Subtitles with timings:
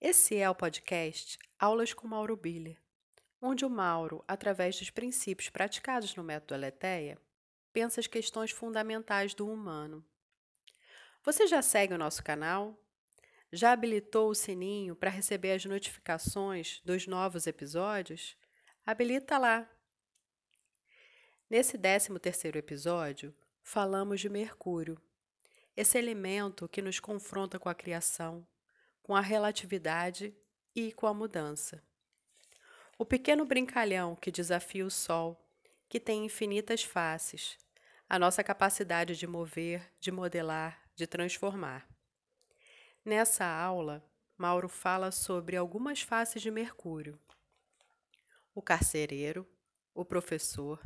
[0.00, 2.78] Esse é o podcast Aulas com Mauro Biller,
[3.40, 7.18] onde o Mauro, através dos princípios praticados no método Aletheia,
[7.72, 10.04] pensa as questões fundamentais do humano.
[11.22, 12.78] Você já segue o nosso canal?
[13.50, 18.36] Já habilitou o sininho para receber as notificações dos novos episódios?
[18.84, 19.70] Habilita lá.
[21.48, 25.00] Nesse 13 terceiro episódio, falamos de Mercúrio,
[25.76, 28.46] esse elemento que nos confronta com a criação,
[29.04, 30.34] com a relatividade
[30.74, 31.84] e com a mudança.
[32.98, 35.46] O pequeno brincalhão que desafia o Sol,
[35.90, 37.58] que tem infinitas faces,
[38.08, 41.86] a nossa capacidade de mover, de modelar, de transformar.
[43.04, 44.02] Nessa aula,
[44.38, 47.20] Mauro fala sobre algumas faces de Mercúrio:
[48.54, 49.46] o carcereiro,
[49.92, 50.82] o professor,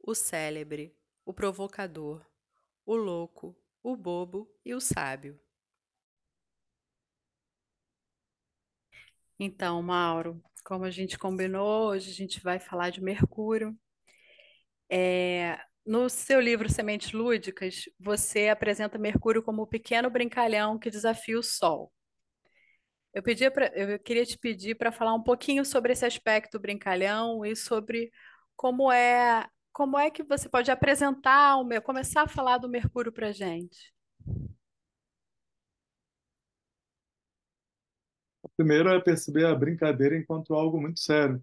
[0.00, 2.26] o célebre, o provocador,
[2.84, 5.40] o louco, o bobo e o sábio.
[9.38, 13.76] Então, Mauro, como a gente combinou, hoje a gente vai falar de Mercúrio.
[14.90, 21.38] É, no seu livro Sementes Lúdicas, você apresenta Mercúrio como o pequeno brincalhão que desafia
[21.38, 21.92] o Sol.
[23.12, 27.44] Eu, pedi pra, eu queria te pedir para falar um pouquinho sobre esse aspecto brincalhão
[27.44, 28.10] e sobre
[28.56, 33.32] como é, como é que você pode apresentar, o, começar a falar do Mercúrio para
[33.32, 33.92] gente.
[38.56, 41.42] Primeiro é perceber a brincadeira enquanto algo muito sério,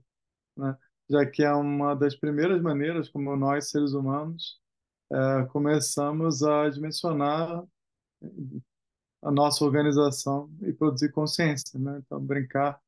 [0.57, 0.77] né?
[1.09, 4.59] já que é uma das primeiras maneiras como nós, seres humanos,
[5.11, 7.63] é, começamos a dimensionar
[9.21, 11.79] a nossa organização e produzir consciência.
[11.79, 12.01] Né?
[12.05, 12.79] Então, brincar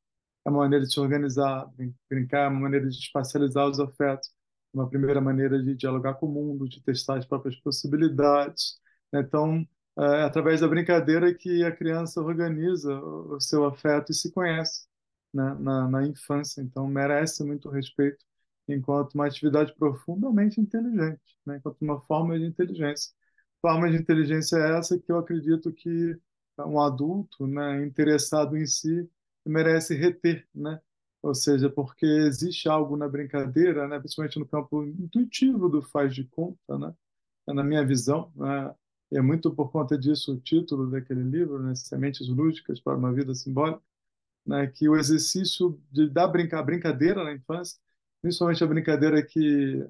[0.45, 1.69] é uma maneira de se organizar,
[2.09, 4.31] brincar é uma maneira de espacializar os afetos,
[4.73, 8.79] uma primeira maneira de dialogar com o mundo, de testar as próprias possibilidades.
[9.11, 9.21] Né?
[9.21, 14.87] Então, é através da brincadeira que a criança organiza o seu afeto e se conhece
[15.33, 16.61] né, na, na infância.
[16.61, 18.23] Então, merece muito respeito
[18.67, 23.11] enquanto uma atividade profundamente inteligente, né, enquanto uma forma de inteligência.
[23.61, 26.17] Forma de inteligência é essa que eu acredito que
[26.59, 29.09] um adulto né, interessado em si
[29.45, 30.79] merece reter, né?
[31.21, 36.23] Ou seja, porque existe algo na brincadeira, né, principalmente no campo intuitivo do faz de
[36.25, 36.93] conta, né?
[37.47, 38.73] na minha visão, né?
[39.11, 43.11] E é muito por conta disso o título daquele livro, né, Sementes Lúdicas para uma
[43.13, 43.81] Vida Simbólica,
[44.45, 47.79] né, que o exercício de dar brinca, brincadeira na infância,
[48.21, 49.85] principalmente a brincadeira que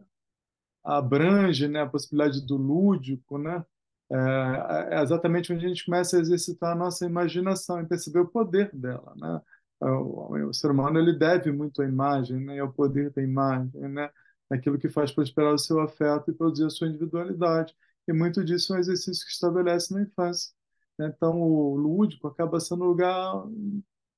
[0.83, 3.63] abrange né, a possibilidade do lúdico, né,
[4.11, 8.27] é, é exatamente onde a gente começa a exercitar a nossa imaginação e perceber o
[8.27, 9.13] poder dela.
[9.15, 9.41] Né?
[9.81, 14.09] O, o ser humano ele deve muito à imagem, né, ao poder da imagem, né,
[14.49, 17.75] aquilo que faz prosperar o seu afeto e produzir a sua individualidade
[18.07, 20.51] e muito disso é um exercício que estabelece na infância.
[20.97, 21.11] Né?
[21.15, 23.45] Então, o lúdico acaba sendo um lugar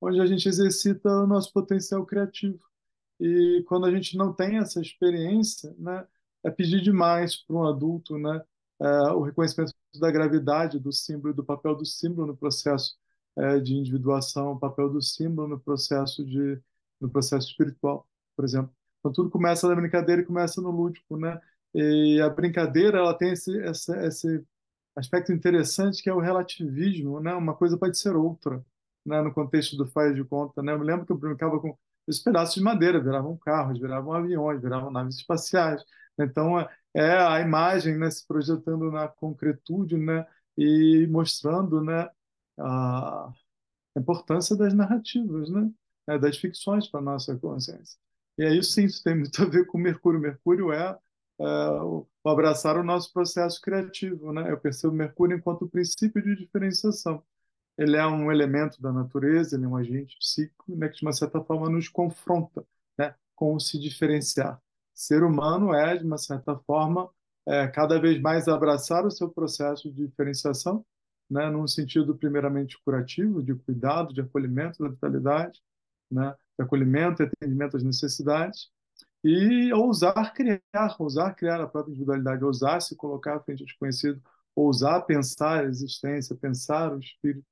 [0.00, 2.60] onde a gente exercita o nosso potencial criativo.
[3.20, 6.06] E quando a gente não tem essa experiência, né,
[6.44, 8.42] é pedir demais para um adulto né,
[8.80, 12.96] é, o reconhecimento da gravidade do símbolo e do papel do símbolo no processo
[13.36, 16.60] é, de individuação, o papel do símbolo no processo de
[17.00, 18.72] no processo espiritual, por exemplo.
[19.00, 21.40] Então tudo começa na brincadeira e começa no lúdico, né?
[21.74, 24.46] E a brincadeira ela tem esse, esse, esse
[24.96, 27.34] aspecto interessante que é o relativismo, né?
[27.34, 28.64] Uma coisa pode ser outra,
[29.04, 29.20] né?
[29.22, 30.72] No contexto do faz de conta, né?
[30.72, 31.76] Eu me lembro que eu brincava com
[32.06, 35.82] os pedaços de madeira, viravam carros, viravam aviões, viravam naves espaciais.
[36.18, 38.10] Então é, é a imagem, né?
[38.10, 40.26] Se projetando na concretude, né?
[40.56, 42.08] E mostrando, né?
[42.58, 43.32] A
[43.96, 45.70] importância das narrativas, né?
[46.08, 47.98] É, das ficções para a nossa consciência.
[48.38, 50.20] E aí, sim, isso tem muito a ver com Mercúrio.
[50.20, 50.98] Mercúrio é
[51.38, 54.32] uh, abraçar o nosso processo criativo.
[54.32, 54.50] Né?
[54.50, 57.22] Eu percebo Mercúrio enquanto princípio de diferenciação.
[57.76, 61.12] Ele é um elemento da natureza, ele é um agente psíquico né, que, de uma
[61.12, 62.64] certa forma, nos confronta
[62.96, 64.60] né, com o se diferenciar.
[64.94, 67.10] Ser humano é, de uma certa forma,
[67.46, 70.84] é, cada vez mais abraçar o seu processo de diferenciação,
[71.28, 75.60] né, num sentido primeiramente curativo, de cuidado, de acolhimento da vitalidade,
[76.10, 78.70] né, de acolhimento e atendimento às necessidades,
[79.24, 84.22] e ousar criar, ousar criar a própria individualidade, ousar se colocar frente do desconhecido,
[84.54, 87.46] ousar pensar a existência, pensar o espírito,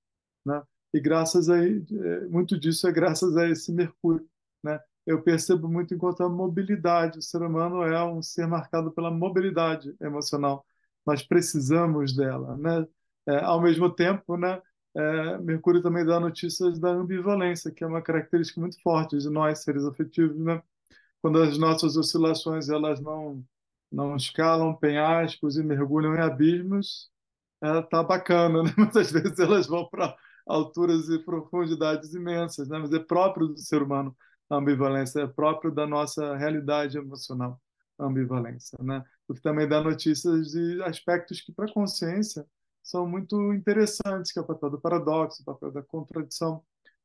[0.44, 0.62] né?
[0.94, 4.28] E graças a é, muito disso é graças a esse Mercúrio,
[4.62, 4.80] né?
[5.06, 9.94] Eu percebo muito enquanto a mobilidade, o ser humano é um ser marcado pela mobilidade
[10.00, 10.64] emocional.
[11.06, 12.86] Nós precisamos dela, né?
[13.26, 14.60] É, ao mesmo tempo, né?
[14.94, 19.60] É, Mercúrio também dá notícias da ambivalência, que é uma característica muito forte de nós,
[19.62, 20.62] seres afetivos, né?
[21.22, 23.44] Quando as nossas oscilações elas não
[23.90, 27.10] não escalam penhascos e mergulham em abismos,
[27.62, 28.72] está é, bacana, né?
[28.78, 30.16] Muitas vezes elas vão para
[30.46, 32.78] alturas e profundidades imensas, né?
[32.78, 34.16] mas é próprio do ser humano
[34.50, 37.60] a ambivalência, é próprio da nossa realidade emocional
[37.98, 38.78] a ambivalência.
[38.82, 39.04] Né?
[39.28, 42.46] O que também dá notícias de aspectos que, para a consciência,
[42.82, 46.62] são muito interessantes, que é o papel do paradoxo, o papel da contradição,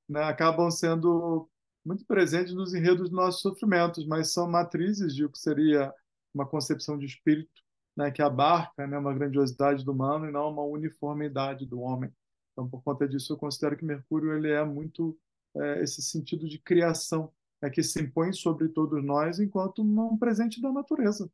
[0.10, 0.24] né?
[0.24, 1.50] acabam sendo
[1.88, 5.94] muito presentes nos enredos dos nossos sofrimentos, mas são matrizes de o que seria
[6.34, 7.63] uma concepção de espírito
[7.95, 12.12] né, que abarca né, uma grandiosidade do humano e não uma uniformidade do homem.
[12.51, 15.18] Então, por conta disso, eu considero que Mercúrio ele é muito
[15.56, 17.31] é, esse sentido de criação
[17.62, 21.31] né, que se impõe sobre todos nós enquanto um presente da natureza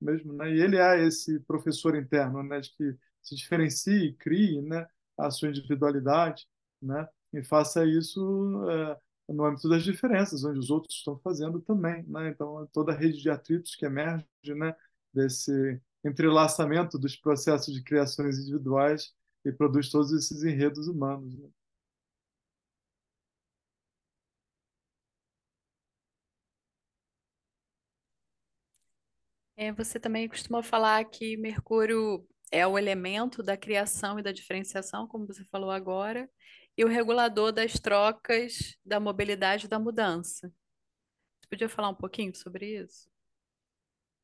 [0.00, 0.32] mesmo.
[0.32, 0.54] Né?
[0.54, 4.86] E ele é esse professor interno né, de que se diferencie, crie né,
[5.18, 6.46] a sua individualidade
[6.80, 12.04] né, e faça isso é, no âmbito das diferenças, onde os outros estão fazendo também.
[12.04, 12.30] Né?
[12.30, 14.24] Então, toda a rede de atritos que emerge
[14.54, 14.74] né,
[15.12, 19.12] desse entrelaçamento dos processos de criações individuais
[19.44, 21.36] e produz todos esses enredos humanos.
[21.38, 21.48] Né?
[29.58, 35.06] É, você também costuma falar que Mercúrio é o elemento da criação e da diferenciação,
[35.08, 36.28] como você falou agora,
[36.76, 40.52] e o regulador das trocas, da mobilidade e da mudança.
[41.40, 43.08] Você podia falar um pouquinho sobre isso?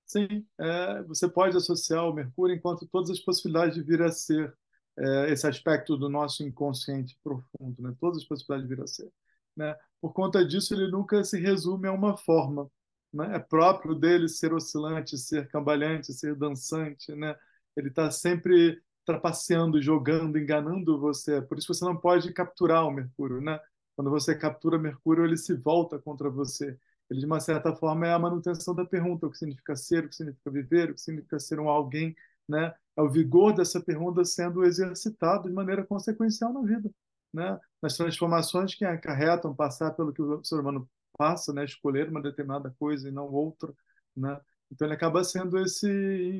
[0.04, 4.54] Sim, é, você pode associar o Mercúrio enquanto todas as possibilidades de vir a ser
[4.99, 7.96] é, esse aspecto do nosso inconsciente profundo, né?
[7.99, 9.10] Todas as possibilidades de vir a ser,
[9.56, 9.75] né?
[10.00, 12.70] Por conta disso, ele nunca se resume a uma forma,
[13.12, 13.37] né?
[13.37, 17.34] É próprio dele ser oscilante, ser cambalhante, ser dançante, né?
[17.75, 21.43] Ele está sempre trapaceando, jogando, enganando você.
[21.43, 23.60] Por isso você não pode capturar o Mercúrio, né?
[23.96, 26.78] Quando você captura Mercúrio, ele se volta contra você
[27.12, 30.08] ele, de uma certa forma, é a manutenção da pergunta, o que significa ser, o
[30.08, 32.16] que significa viver, o que significa ser um alguém,
[32.49, 32.75] né?
[32.96, 36.90] É o vigor dessa pergunta sendo exercitado de maneira consequencial na vida,
[37.32, 37.58] né?
[37.82, 41.64] Nas transformações que acarretam passar pelo que o ser humano passa, né?
[41.64, 43.72] Escolher uma determinada coisa e não outra,
[44.16, 44.40] né?
[44.70, 45.87] Então ele acaba sendo esse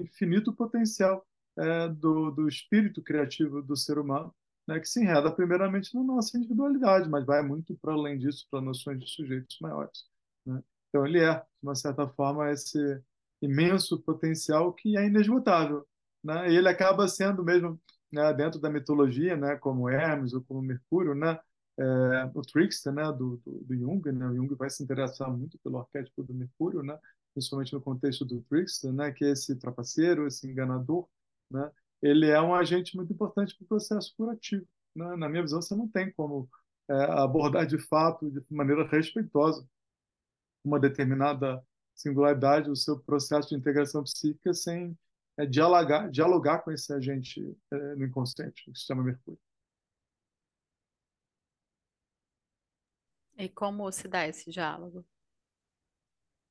[0.03, 1.27] infinito potencial
[1.59, 4.35] é, do, do espírito criativo do ser humano,
[4.67, 4.81] né?
[4.81, 8.99] Que se enreda primeiramente na nossa individualidade, mas vai muito para além disso, para noções
[9.01, 10.05] de sujeitos maiores.
[10.47, 10.63] Né?
[10.89, 12.79] Então, ele é, de uma certa forma, esse
[13.41, 15.87] imenso potencial que é inesgotável.
[16.23, 16.53] Né?
[16.53, 17.81] E ele acaba sendo mesmo,
[18.13, 21.39] né, dentro da mitologia, né, como Hermes ou como Mercúrio, né,
[21.79, 24.13] é, o trickster né, do, do, do, Jung.
[24.13, 24.27] Né?
[24.27, 26.99] O Jung vai se interessar muito pelo arquétipo do Mercúrio, né?
[27.35, 31.09] principalmente no contexto do trickster, né, que é esse trapaceiro, esse enganador.
[31.53, 31.71] Né?
[32.01, 34.67] Ele é um agente muito importante para o processo curativo.
[34.95, 35.17] Né?
[35.17, 36.49] Na minha visão, você não tem como
[36.89, 39.67] é, abordar de fato, de maneira respeitosa,
[40.65, 41.65] uma determinada
[41.95, 44.99] singularidade, o seu processo de integração psíquica sem
[45.37, 49.41] é, dialogar, dialogar com esse agente é, no inconsciente, o sistema Mercúrio.
[53.37, 55.05] E como se dá esse diálogo?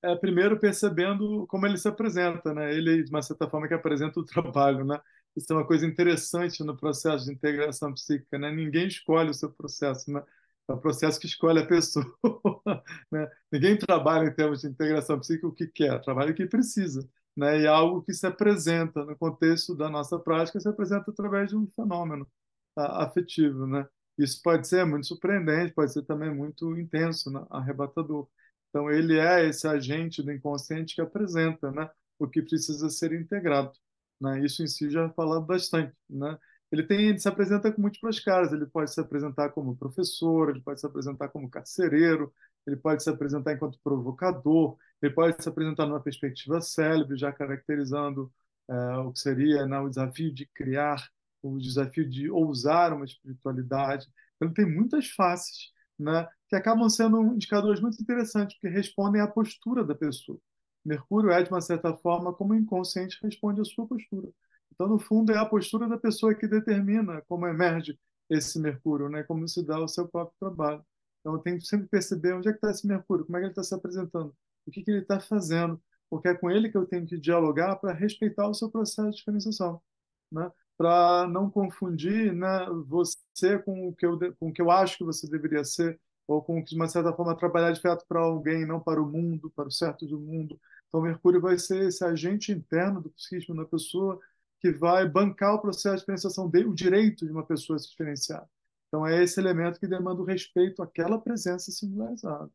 [0.04, 2.74] É, primeiro percebendo como ele se apresenta, né?
[2.74, 5.00] Ele, de uma certa forma, que apresenta o trabalho, né?
[5.36, 8.52] Isso é uma coisa interessante no processo de integração psíquica, né?
[8.52, 10.24] Ninguém escolhe o seu processo, né?
[10.68, 12.06] É o processo que escolhe a pessoa.
[13.12, 13.30] né?
[13.52, 17.08] Ninguém trabalha em termos de integração psíquica o que quer, trabalha o que precisa.
[17.36, 17.62] Né?
[17.62, 21.56] E é algo que se apresenta no contexto da nossa prática, se apresenta através de
[21.58, 22.28] um fenômeno
[22.76, 23.68] afetivo.
[23.68, 23.88] Né?
[24.18, 27.46] Isso pode ser muito surpreendente, pode ser também muito intenso, né?
[27.50, 28.28] arrebatador.
[28.72, 31.90] Então, ele é esse agente do inconsciente que apresenta né?
[32.18, 33.74] o que precisa ser integrado.
[34.20, 34.44] Né?
[34.46, 35.94] Isso em si já fala bastante.
[36.10, 36.38] Né?
[36.72, 38.54] ele tem ele se apresenta com múltiplas caras.
[38.54, 42.34] Ele pode se apresentar como professor, ele pode se apresentar como carcereiro,
[42.66, 48.32] ele pode se apresentar enquanto provocador, ele pode se apresentar numa perspectiva célebre, já caracterizando
[48.70, 51.10] é, o que seria né, o desafio de criar,
[51.42, 54.08] o desafio de ousar uma espiritualidade.
[54.36, 59.28] Então, ele tem muitas faces, né, que acabam sendo indicadores muito interessantes, porque respondem à
[59.28, 60.38] postura da pessoa.
[60.84, 64.28] Mercúrio é, de uma certa forma, como o inconsciente responde à sua postura.
[64.74, 67.98] Então, no fundo, é a postura da pessoa que determina como emerge
[68.30, 69.24] esse Mercúrio, né?
[69.24, 70.84] como se dá o seu próprio trabalho.
[71.22, 73.52] Então, tenho que sempre perceber onde é que está esse Mercúrio, como é que ele
[73.54, 76.86] está se apresentando, o que, que ele está fazendo, porque é com ele que eu
[76.86, 79.82] tenho que dialogar para respeitar o seu processo de diferenciação,
[80.30, 80.52] né?
[80.78, 85.04] para não confundir né, você com o, que eu, com o que eu acho que
[85.06, 85.98] você deveria ser,
[86.34, 89.50] ou com de uma certa forma, trabalhar de fato para alguém, não para o mundo,
[89.52, 90.60] para o certo do mundo.
[90.88, 94.20] Então, Mercúrio vai ser esse agente interno do psiquismo da pessoa
[94.60, 98.48] que vai bancar o processo de diferenciação o direito de uma pessoa se diferenciar.
[98.88, 102.52] Então, é esse elemento que demanda o respeito àquela presença singularizada.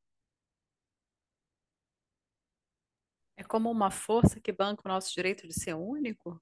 [3.37, 6.41] É como uma força que banca o nosso direito de ser único?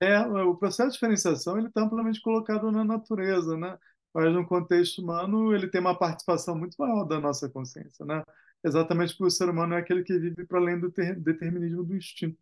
[0.00, 3.78] É, o processo de diferenciação ele está amplamente colocado na natureza, né?
[4.14, 8.24] Mas no contexto humano ele tem uma participação muito maior da nossa consciência, né?
[8.64, 12.38] Exatamente porque o ser humano é aquele que vive para além do determinismo do instinto,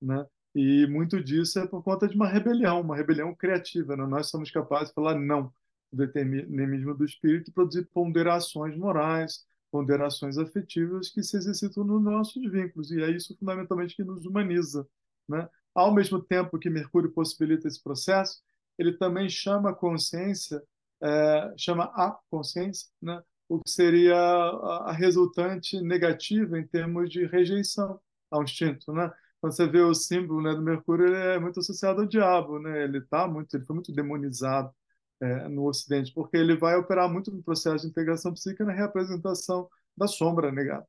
[0.00, 0.26] né?
[0.54, 4.06] E muito disso é por conta de uma rebelião, uma rebelião criativa, né?
[4.06, 5.52] Nós somos capazes de falar não
[5.92, 12.50] do determinismo do espírito e produzir ponderações morais, ponderações afetivas que se exercitam nos nossos
[12.50, 12.90] vínculos.
[12.92, 14.86] E é isso fundamentalmente que nos humaniza,
[15.28, 15.48] né?
[15.74, 18.40] Ao mesmo tempo que Mercúrio possibilita esse processo,
[18.78, 20.62] ele também chama a consciência,
[21.04, 23.22] é, chama a consciência, né?
[23.48, 29.12] o que seria a, resultante negativa em termos de rejeição ao instinto, né?
[29.40, 32.84] Quando você vê o símbolo né, do Mercúrio, ele é muito associado ao diabo, né?
[32.84, 34.72] Ele tá muito, ele foi muito demonizado
[35.20, 39.68] é, no Ocidente, porque ele vai operar muito no processo de integração psíquica na representação
[39.96, 40.86] da sombra negada,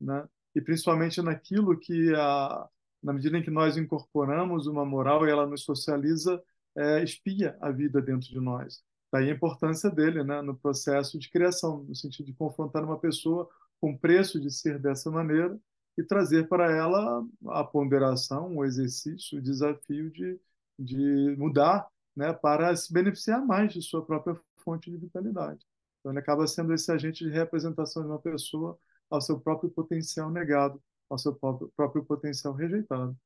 [0.00, 0.28] né?
[0.54, 2.68] E principalmente naquilo que a
[3.02, 6.42] na medida em que nós incorporamos uma moral e ela nos socializa,
[6.76, 8.82] é, espia a vida dentro de nós.
[9.12, 13.48] Daí a importância dele né, no processo de criação, no sentido de confrontar uma pessoa
[13.80, 15.58] com o preço de ser dessa maneira
[15.96, 20.38] e trazer para ela a ponderação, o exercício, o desafio de,
[20.78, 25.64] de mudar né, para se beneficiar mais de sua própria fonte de vitalidade.
[26.00, 28.78] Então, ele acaba sendo esse agente de representação de uma pessoa
[29.10, 33.16] ao seu próprio potencial negado, ao seu próprio, próprio potencial rejeitado.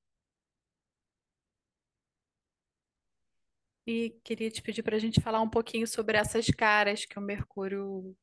[3.86, 7.22] E queria te pedir para a gente falar um pouquinho sobre essas caras que o
[7.22, 8.16] Mercúrio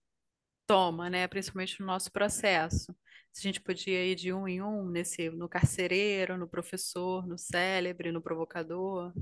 [0.65, 1.27] toma, né?
[1.27, 2.95] Principalmente no nosso processo.
[3.33, 7.37] Se a gente podia ir de um em um, nesse, no carcereiro, no professor, no
[7.37, 9.13] célebre, no provocador.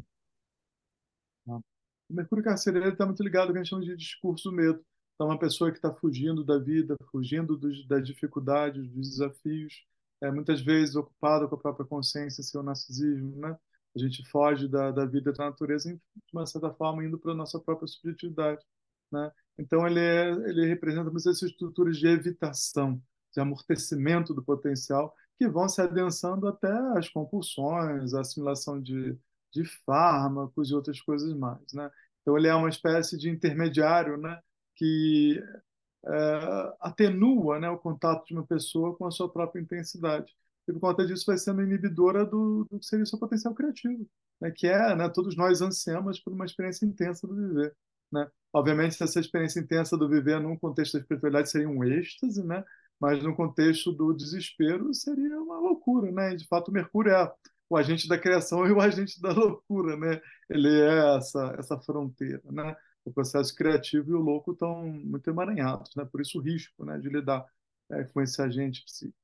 [1.48, 4.86] O Mercúrio carcereiro está muito ligado ao que a gente chama de discurso medo.
[5.16, 9.84] Então, uma pessoa que está fugindo da vida, fugindo dos, das dificuldades, dos desafios,
[10.22, 13.58] é, muitas vezes ocupado com a própria consciência, seu narcisismo, né?
[13.98, 16.00] A gente foge da, da vida da natureza, de
[16.34, 18.64] uma certa forma, indo para a nossa própria subjetividade,
[19.12, 19.32] né?
[19.58, 23.02] Então, ele, é, ele representa essas estruturas de evitação,
[23.34, 29.18] de amortecimento do potencial, que vão se adensando até as compulsões, a assimilação de,
[29.52, 31.90] de fármacos e outras coisas mais, né?
[32.22, 34.40] Então, ele é uma espécie de intermediário, né?
[34.76, 35.42] Que
[36.06, 40.36] é, atenua né, o contato de uma pessoa com a sua própria intensidade.
[40.68, 44.06] E por conta disso vai sendo inibidora do, do que seria o seu potencial criativo,
[44.42, 47.76] né, que é, né, todos nós ansiamos por uma experiência intensa do viver.
[48.12, 48.28] Né?
[48.54, 52.64] Obviamente, essa experiência intensa do viver num contexto da espiritualidade seria um êxtase, né?
[53.00, 56.12] mas no contexto do desespero seria uma loucura.
[56.12, 56.36] Né?
[56.36, 57.34] De fato, Mercúrio é
[57.70, 59.98] o agente da criação e o agente da loucura.
[59.98, 60.22] Né?
[60.50, 62.42] Ele é essa, essa fronteira.
[62.46, 62.76] Né?
[63.08, 66.06] o processo criativo e o louco estão muito emaranhados, né?
[66.06, 67.46] Por isso o risco, né, de lidar
[67.90, 69.18] é, com esse agente psíquico.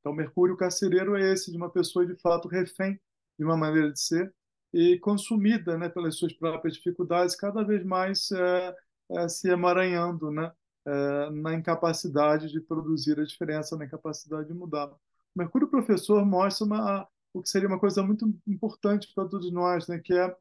[0.00, 3.00] Então, Mercúrio carcereiro é esse de uma pessoa de fato refém
[3.38, 4.32] de uma maneira de ser
[4.72, 8.76] e consumida, né, pelas suas próprias dificuldades, cada vez mais é,
[9.12, 10.52] é, se emaranhando, né,
[10.86, 14.88] é, na incapacidade de produzir a diferença, na incapacidade de mudar.
[14.88, 14.98] O
[15.36, 19.98] Mercúrio professor mostra uma, o que seria uma coisa muito importante para todos nós, né,
[19.98, 20.36] que é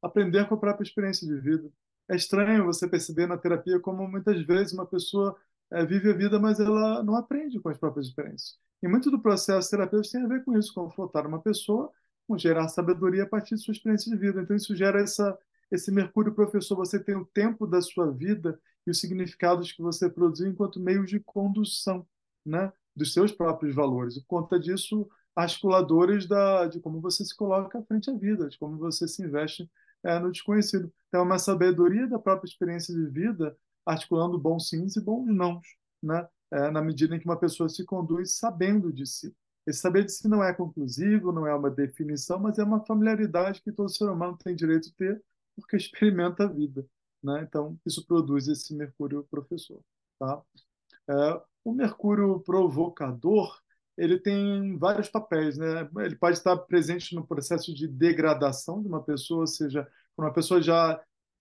[0.00, 1.70] aprender com a própria experiência de vida
[2.08, 5.36] é estranho você perceber na terapia como muitas vezes uma pessoa
[5.88, 8.58] vive a vida, mas ela não aprende com as próprias experiências.
[8.82, 11.90] E muito do processo terapêutico tem a ver com isso, confrontar uma pessoa
[12.26, 14.40] com gerar sabedoria a partir de sua experiência de vida.
[14.40, 15.36] Então isso gera essa
[15.70, 20.08] esse Mercúrio professor, você tem o tempo da sua vida e os significados que você
[20.10, 22.06] produziu enquanto meios de condução,
[22.44, 24.18] né, dos seus próprios valores.
[24.18, 28.76] Por conta disso, articuladores da de como você se coloca frente à vida, de como
[28.76, 29.70] você se investe
[30.04, 30.92] é, no desconhecido.
[31.08, 35.66] Então, é uma sabedoria da própria experiência de vida, articulando bons sims e bons nãos,
[36.02, 36.28] né?
[36.52, 39.34] É, na medida em que uma pessoa se conduz sabendo de si.
[39.66, 43.62] Esse saber de si não é conclusivo, não é uma definição, mas é uma familiaridade
[43.62, 45.24] que todo ser humano tem direito de ter,
[45.56, 46.86] porque experimenta a vida.
[47.22, 47.42] Né?
[47.48, 49.80] Então, isso produz esse Mercúrio professor.
[50.18, 50.42] Tá?
[51.08, 53.62] É, o Mercúrio provocador
[53.96, 55.88] ele tem vários papéis, né?
[55.98, 60.34] Ele pode estar presente no processo de degradação de uma pessoa, ou seja, quando uma
[60.34, 61.00] pessoa já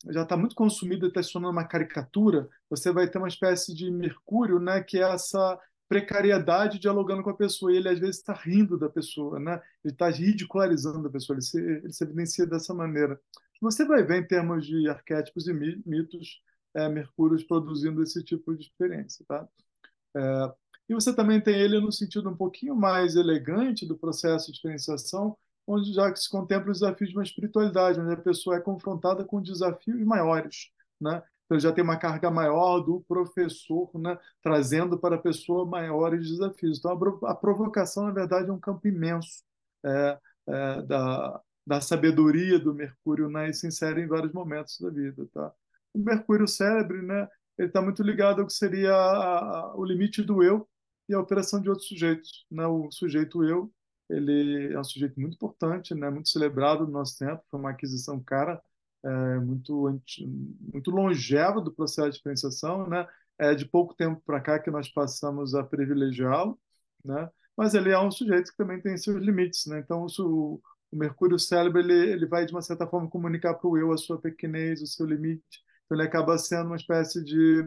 [0.10, 3.90] já está muito consumida, está se tornando uma caricatura, você vai ter uma espécie de
[3.92, 4.82] mercúrio, né?
[4.82, 7.72] Que é essa precariedade dialogando com a pessoa.
[7.72, 9.62] E ele às vezes está rindo da pessoa, né?
[9.84, 11.36] Ele está ridicularizando a pessoa.
[11.36, 13.20] Ele se, ele se evidencia dessa maneira.
[13.62, 16.42] Você vai ver em termos de arquétipos e mitos,
[16.74, 19.48] é, Mercúrios produzindo esse tipo de experiência, tá?
[20.16, 20.54] É,
[20.90, 25.38] e você também tem ele no sentido um pouquinho mais elegante do processo de diferenciação,
[25.68, 29.42] onde já se contempla o desafio de uma espiritualidade, onde a pessoa é confrontada com
[29.42, 31.22] desafios maiores, né?
[31.46, 34.18] Então já tem uma carga maior do professor, né?
[34.42, 36.80] Trazendo para a pessoa maiores desafios.
[36.80, 36.92] Então
[37.26, 39.44] a, provocação, na verdade, é um campo imenso
[39.84, 45.28] é, é, da, da sabedoria do Mercúrio né, se insere em vários momentos da vida.
[45.34, 45.52] Tá?
[45.94, 47.28] O Mercúrio célebre, né,
[47.58, 50.68] ele está muito ligado ao que seria a, a, o limite do eu
[51.10, 52.46] e a operação de outros sujeitos.
[52.50, 52.66] Né?
[52.66, 53.72] O sujeito eu
[54.16, 58.20] ele é um sujeito muito importante, né, muito celebrado no nosso tempo, foi uma aquisição
[58.22, 58.62] cara,
[59.04, 60.02] é, muito
[60.74, 63.08] muito longeva do processo de diferenciação, né?
[63.38, 66.60] É de pouco tempo para cá que nós passamos a privilegiá-lo,
[67.04, 67.30] né?
[67.58, 69.80] Mas ele é um sujeito que também tem seus limites, né?
[69.80, 73.78] Então o, o Mercúrio cérebro ele, ele vai de uma certa forma comunicar para o
[73.78, 75.64] eu a sua pequenez, o seu limite.
[75.86, 77.62] Então ele acaba sendo uma espécie de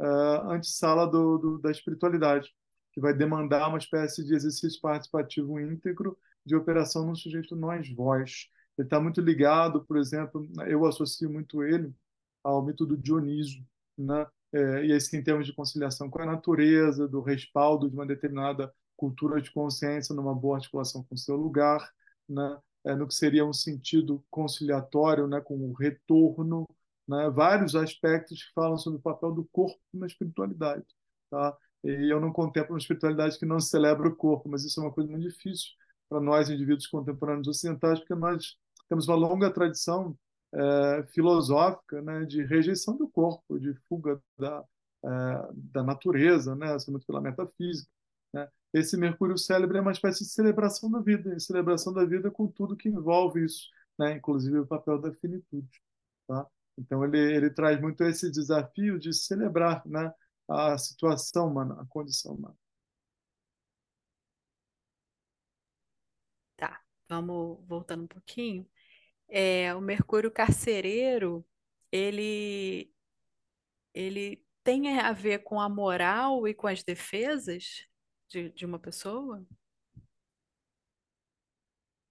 [0.00, 2.54] uh, antessala do, do, da espiritualidade,
[2.96, 8.48] que vai demandar uma espécie de exercício participativo íntegro de operação no sujeito nós-vós.
[8.78, 11.94] Ele está muito ligado, por exemplo, eu associo muito ele
[12.42, 13.62] ao mito do Dionísio,
[13.98, 14.26] né?
[14.50, 18.72] É, e esse em termos de conciliação com a natureza, do respaldo de uma determinada
[18.96, 21.92] cultura de consciência numa boa articulação com o seu lugar,
[22.26, 22.58] né?
[22.86, 25.38] É, no que seria um sentido conciliatório, né?
[25.42, 26.66] com o retorno,
[27.06, 27.28] né?
[27.28, 30.86] vários aspectos que falam sobre o papel do corpo na espiritualidade.
[31.28, 31.54] Tá?
[31.86, 34.92] E eu não contemplo uma espiritualidade que não celebra o corpo, mas isso é uma
[34.92, 35.70] coisa muito difícil
[36.08, 38.56] para nós, indivíduos contemporâneos ocidentais, porque nós
[38.88, 40.16] temos uma longa tradição
[40.52, 44.64] é, filosófica né, de rejeição do corpo, de fuga da,
[45.04, 47.88] é, da natureza, né, assim, muito pela metafísica.
[48.32, 48.48] Né?
[48.72, 52.76] Esse Mercúrio célebre é uma espécie de celebração da vida, celebração da vida com tudo
[52.76, 55.80] que envolve isso, né, inclusive o papel da finitude.
[56.26, 56.46] Tá?
[56.76, 60.12] Então ele, ele traz muito esse desafio de celebrar né,
[60.48, 62.56] a situação humana, a condição humana.
[66.56, 68.66] Tá, vamos voltando um pouquinho.
[69.28, 71.44] É, o Mercúrio carcereiro,
[71.90, 72.92] ele,
[73.92, 77.86] ele tem a ver com a moral e com as defesas
[78.28, 79.44] de, de uma pessoa?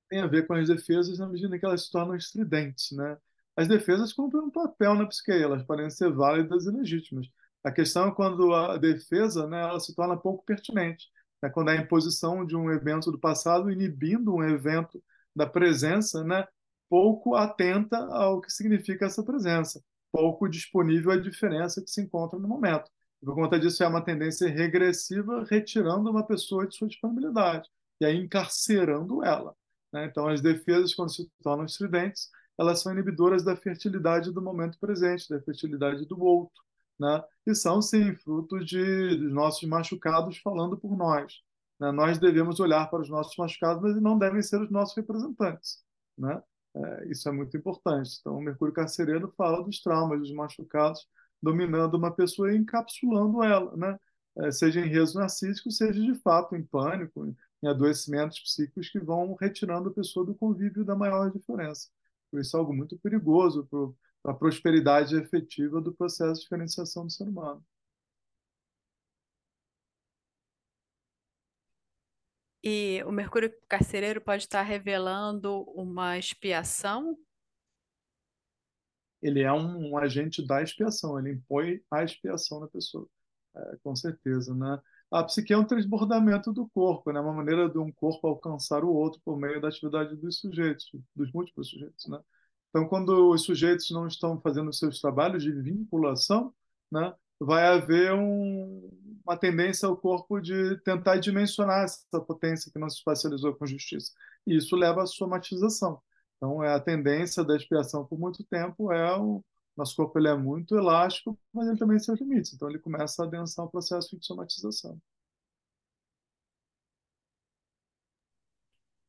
[0.09, 3.17] Tem a ver com as defesas na medida que elas se tornam estridentes, né?
[3.55, 7.27] As defesas cumprem um papel na psique, elas podem ser válidas e legítimas.
[7.65, 11.07] A questão é quando a defesa, né, ela se torna pouco pertinente,
[11.41, 11.49] né?
[11.49, 15.03] quando a imposição de um evento do passado inibindo um evento
[15.35, 16.47] da presença, né,
[16.87, 22.47] pouco atenta ao que significa essa presença, pouco disponível à diferença que se encontra no
[22.47, 22.87] momento.
[23.19, 27.67] Por conta disso, é uma tendência regressiva, retirando uma pessoa de sua disponibilidade
[27.99, 29.55] e aí encarcerando ela.
[29.91, 30.05] Né?
[30.05, 35.27] Então, as defesas, quando se tornam estridentes, elas são inibidoras da fertilidade do momento presente,
[35.27, 36.64] da fertilidade do outro.
[36.99, 37.23] Né?
[37.45, 41.41] E são, sim, frutos de, de nossos machucados falando por nós.
[41.79, 41.91] Né?
[41.91, 45.83] Nós devemos olhar para os nossos machucados, mas não devem ser os nossos representantes.
[46.17, 46.41] Né?
[46.75, 48.17] É, isso é muito importante.
[48.19, 51.07] Então, o Mercúrio Carcereiro fala dos traumas, dos machucados,
[51.41, 53.99] dominando uma pessoa e encapsulando ela, né?
[54.37, 57.25] É, seja em riso narcísico, seja de fato em pânico,
[57.63, 61.87] em adoecimentos psíquicos que vão retirando a pessoa do convívio da maior diferença.
[62.29, 63.65] Por isso é algo muito perigoso
[64.25, 67.63] para a prosperidade efetiva do processo de diferenciação do ser humano.
[72.63, 77.15] E o Mercúrio carcereiro pode estar revelando uma expiação?
[79.21, 83.07] Ele é um, um agente da expiação, ele impõe a expiação na pessoa,
[83.55, 84.81] é, com certeza, né?
[85.11, 87.19] A psique é um transbordamento do corpo, né?
[87.19, 91.31] Uma maneira de um corpo alcançar o outro por meio da atividade dos sujeitos, dos
[91.31, 92.19] múltiplos sujeitos, né?
[92.75, 96.53] Então, quando os sujeitos não estão fazendo seus trabalhos de vinculação,
[96.91, 97.15] né?
[97.39, 98.89] vai haver um,
[99.25, 104.11] uma tendência ao corpo de tentar dimensionar essa potência que não se espacializou com justiça.
[104.45, 106.01] E isso leva à somatização.
[106.35, 109.41] Então, é a tendência da expiação por muito tempo é o
[109.77, 112.53] nosso corpo ele é muito elástico, mas ele também tem seus limites.
[112.53, 114.99] Então, ele começa a adensar o processo de somatização.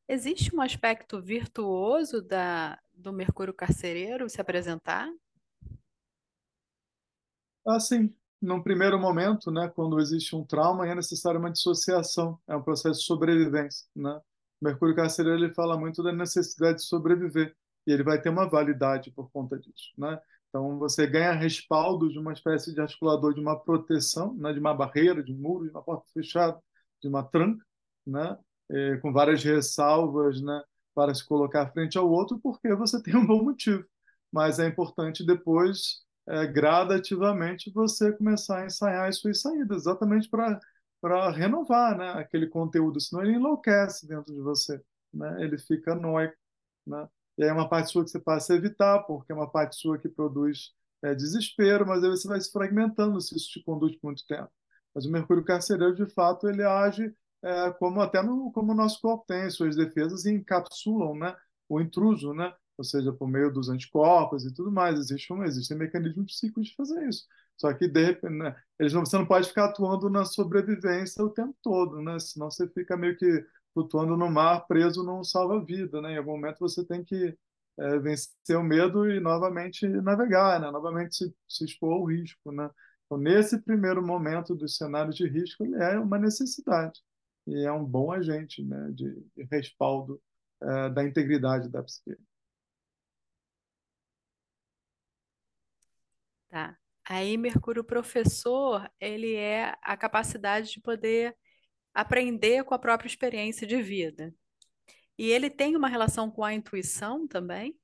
[0.09, 5.09] Existe um aspecto virtuoso da, do Mercúrio carcereiro se apresentar?
[7.67, 12.61] Assim, num primeiro momento, né, quando existe um trauma, é necessária uma dissociação, é um
[12.61, 14.21] processo de sobrevivência, né?
[14.61, 17.53] O Mercúrio carcereiro ele fala muito da necessidade de sobreviver
[17.85, 20.19] e ele vai ter uma validade por conta disso, né?
[20.47, 24.73] Então você ganha respaldo de uma espécie de articulador, de uma proteção, né, de uma
[24.73, 26.57] barreira, de um muro, de uma porta fechada,
[27.01, 27.63] de uma tranca,
[28.05, 28.37] né,
[28.71, 30.61] é, com várias ressalvas, né,
[30.93, 33.85] para se colocar frente ao outro, porque você tem um bom motivo.
[34.31, 40.59] Mas é importante depois é, gradativamente você começar a ensaiar as suas saídas, exatamente para
[41.01, 44.81] para renovar né, aquele conteúdo, senão ele enlouquece dentro de você,
[45.13, 45.43] né?
[45.43, 46.35] ele fica noico.
[46.85, 47.07] Né?
[47.37, 49.75] E aí é uma parte sua que você passa a evitar, porque é uma parte
[49.75, 53.95] sua que produz é, desespero, mas aí você vai se fragmentando se isso te conduz
[53.97, 54.49] por muito tempo.
[54.93, 59.01] Mas o mercúrio carcereiro, de fato, ele age é, como até no, como o nosso
[59.01, 61.35] corpo tem suas defesas e encapsulam né,
[61.69, 62.53] o intruso, né?
[62.77, 64.99] ou seja, por meio dos anticorpos e tudo mais.
[64.99, 67.25] Existe um, existem mecanismos psíquicos de fazer isso.
[67.57, 71.55] Só que de né, eles não, você não pode ficar atuando na sobrevivência o tempo
[71.61, 72.19] todo, né?
[72.19, 76.13] Senão você fica meio que flutuando no mar, preso num salva-vida, né?
[76.13, 77.35] Em algum momento você tem que
[77.79, 80.69] é, vencer o medo e novamente navegar, né?
[80.71, 82.69] Novamente se, se expor ao risco, né?
[83.05, 87.01] Então, nesse primeiro momento dos cenários de risco, ele é uma necessidade
[87.47, 88.91] e é um bom agente, né?
[88.91, 90.21] De, de respaldo
[90.61, 92.21] é, da integridade da psique.
[96.49, 96.77] Tá.
[97.05, 101.35] Aí, Mercúrio professor, ele é a capacidade de poder
[101.93, 104.33] aprender com a própria experiência de vida.
[105.17, 107.79] E ele tem uma relação com a intuição também?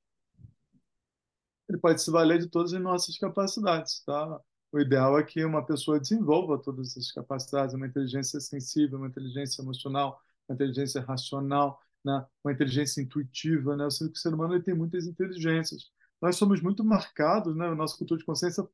[1.68, 4.40] Ele pode se valer de todas as nossas capacidades, tá?
[4.74, 9.62] O ideal é que uma pessoa desenvolva todas essas capacidades, uma inteligência sensível, uma inteligência
[9.62, 12.26] emocional, uma inteligência racional, né?
[12.42, 13.84] uma inteligência intuitiva, né?
[13.84, 15.90] Eu sinto que o ser humano tem muitas inteligências
[16.24, 17.68] nós somos muito marcados, né?
[17.68, 18.66] O nosso cultura de consciência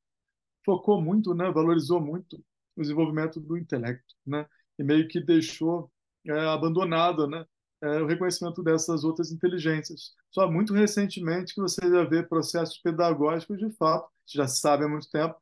[0.64, 1.50] focou muito, né?
[1.50, 2.36] Valorizou muito
[2.76, 4.46] o desenvolvimento do intelecto, né?
[4.78, 5.90] E meio que deixou
[6.24, 7.44] é, abandonado, né?
[7.82, 10.14] É, o reconhecimento dessas outras inteligências.
[10.30, 15.10] Só muito recentemente que você já vê processos pedagógicos de fato, já sabe há muito
[15.10, 15.34] tempo,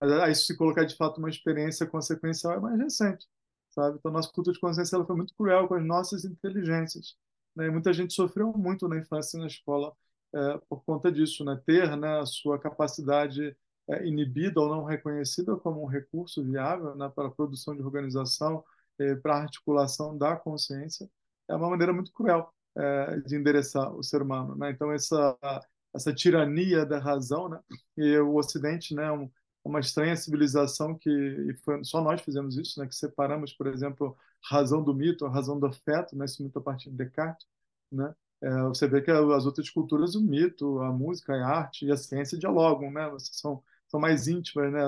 [0.00, 3.26] aí se colocar de fato uma experiência consequencial é mais recente,
[3.70, 3.98] sabe?
[3.98, 7.16] Então nossa cultura de consciência ela foi muito cruel com as nossas inteligências,
[7.54, 7.66] né?
[7.66, 9.94] E muita gente sofreu muito na infância e na escola
[10.32, 11.60] é, por conta disso, né?
[11.66, 13.56] ter né, a sua capacidade
[13.88, 18.64] é, inibida ou não reconhecida como um recurso viável né, para a produção de organização,
[18.98, 21.10] é, para a articulação da consciência,
[21.48, 22.52] é uma maneira muito cruel
[23.26, 24.54] de endereçar o ser humano.
[24.54, 24.70] Né?
[24.70, 25.36] Então, essa,
[25.92, 27.58] essa tirania da razão, né?
[27.96, 29.28] e o Ocidente né, um,
[29.64, 32.86] uma estranha civilização que e foi, só nós fizemos isso, né?
[32.86, 36.24] que separamos, por exemplo, razão do mito, a razão do afeto, né?
[36.24, 37.46] esse mito a partir de Descartes,
[37.92, 38.14] né?
[38.42, 41.96] É, você vê que as outras culturas, o mito, a música, a arte e a
[41.96, 43.10] ciência dialogam, né?
[43.18, 44.80] São, são mais íntimas, né?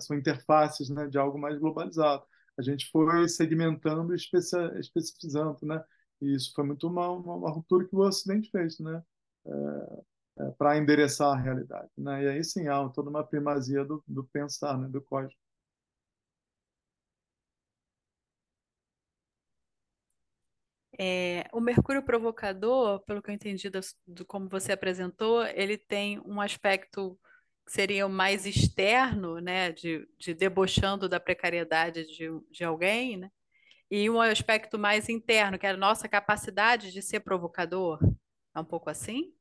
[0.00, 1.08] São interfaces, né?
[1.08, 2.24] De algo mais globalizado.
[2.56, 5.84] A gente foi segmentando e especificando, né?
[6.20, 9.02] E isso foi muito uma, uma, uma ruptura que o Ocidente fez, né?
[9.46, 10.02] É,
[10.38, 12.24] é, para endereçar a realidade, né?
[12.24, 14.88] E aí sim há toda uma primazia do, do pensar, né?
[14.88, 15.38] Do código.
[20.98, 26.20] É, o Mercúrio provocador, pelo que eu entendi do, do, como você apresentou, ele tem
[26.20, 27.18] um aspecto
[27.66, 33.30] que seria mais externo, né, de, de debochando da precariedade de, de alguém, né,
[33.90, 38.00] e um aspecto mais interno, que é a nossa capacidade de ser provocador.
[38.54, 39.32] É um pouco assim?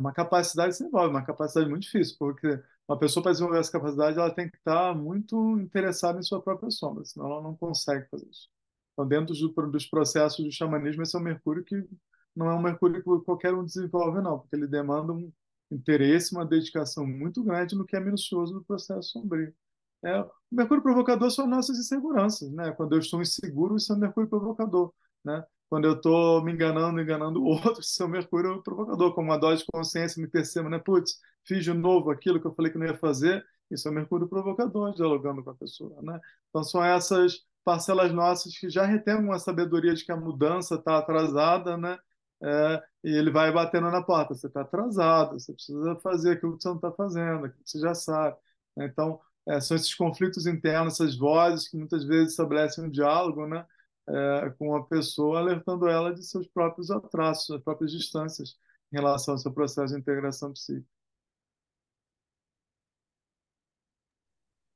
[0.00, 2.58] É uma capacidade sem envolve, uma capacidade muito difícil, porque
[2.88, 6.70] uma pessoa para desenvolver essa capacidade, ela tem que estar muito interessada em sua própria
[6.70, 8.48] sombra, senão ela não consegue fazer isso.
[8.94, 11.86] Então, dentro do, dos processos do xamanismo, esse é um mercúrio que
[12.34, 15.30] não é um mercúrio que qualquer um desenvolve, não, porque ele demanda um
[15.70, 19.54] interesse, uma dedicação muito grande no que é minucioso do processo sombrio.
[20.02, 22.72] É, o mercúrio provocador são nossas inseguranças, né?
[22.72, 25.44] Quando eu estou inseguro, isso é um mercúrio provocador, né?
[25.70, 29.38] Quando eu estou me enganando, enganando o outro, isso é um mercúrio provocador, como uma
[29.38, 30.78] dose de consciência, me percebo, né?
[30.78, 33.94] Putz, fiz de novo aquilo que eu falei que não ia fazer, isso é um
[33.94, 36.20] mercúrio provocador, dialogando com a pessoa, né?
[36.48, 40.98] Então são essas parcelas nossas que já retêm uma sabedoria de que a mudança está
[40.98, 41.98] atrasada, né?
[42.42, 44.34] É, e ele vai batendo na porta.
[44.34, 47.78] Você está atrasado, você precisa fazer aquilo que você não está fazendo, aquilo que você
[47.80, 48.36] já sabe.
[48.76, 48.86] Né?
[48.86, 53.64] Então, é, são esses conflitos internos, essas vozes que muitas vezes estabelecem um diálogo né?
[54.08, 58.56] É, com a pessoa, alertando ela de seus próprios atrasos, suas próprias distâncias
[58.92, 60.88] em relação ao seu processo de integração psíquica.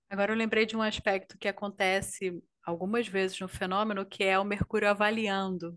[0.09, 4.45] Agora eu lembrei de um aspecto que acontece algumas vezes no fenômeno, que é o
[4.45, 5.77] Mercúrio avaliando.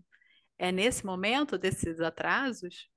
[0.56, 2.88] É nesse momento desses atrasos?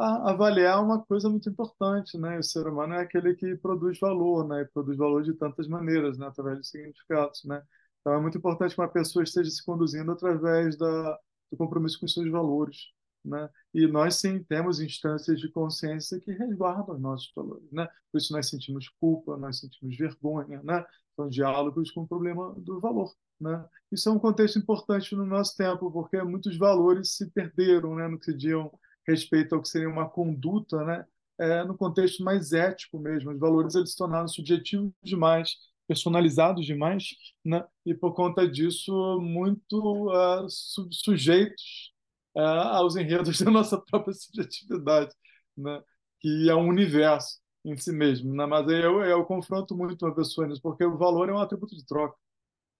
[0.00, 2.38] avaliar é uma coisa muito importante, né?
[2.38, 4.62] O ser humano é aquele que produz valor, né?
[4.62, 6.26] E produz valor de tantas maneiras, né?
[6.26, 7.62] Através de significados, né?
[8.00, 11.18] Então é muito importante que uma pessoa esteja se conduzindo através da,
[11.50, 12.88] do compromisso com os seus valores,
[13.24, 13.48] né?
[13.74, 17.86] E nós sim temos instâncias de consciência que resguardam os nossos valores, né?
[18.10, 20.84] Por isso nós sentimos culpa, nós sentimos vergonha, né?
[21.16, 23.64] São diálogos com o problema do valor, né?
[23.92, 28.08] Isso é um contexto importante no nosso tempo, porque muitos valores se perderam, né?
[28.08, 28.72] No que diziam
[29.06, 31.04] respeito ao que seria uma conduta, né?
[31.38, 33.30] É, no contexto mais ético mesmo.
[33.30, 35.56] Os valores eles se tornaram subjetivos demais,
[35.90, 37.66] personalizados demais, né?
[37.84, 41.92] E por conta disso muito uh, su sujeitos
[42.36, 45.12] é, aos enredos da nossa própria subjetividade,
[45.56, 45.82] né?
[46.20, 48.32] que é um universo em si mesmo.
[48.32, 48.46] Né?
[48.46, 51.84] Mas eu, eu confronto muito uma pessoa nisso, porque o valor é um atributo de
[51.84, 52.16] troca.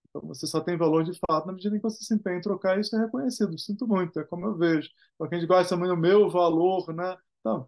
[0.08, 2.40] Então, você só tem valor de fato na medida em que você se empenha em
[2.40, 3.58] trocar isso é reconhecido.
[3.58, 4.88] Sinto muito, é como eu vejo.
[5.18, 7.16] Porque a gente gosta muito do meu valor, né?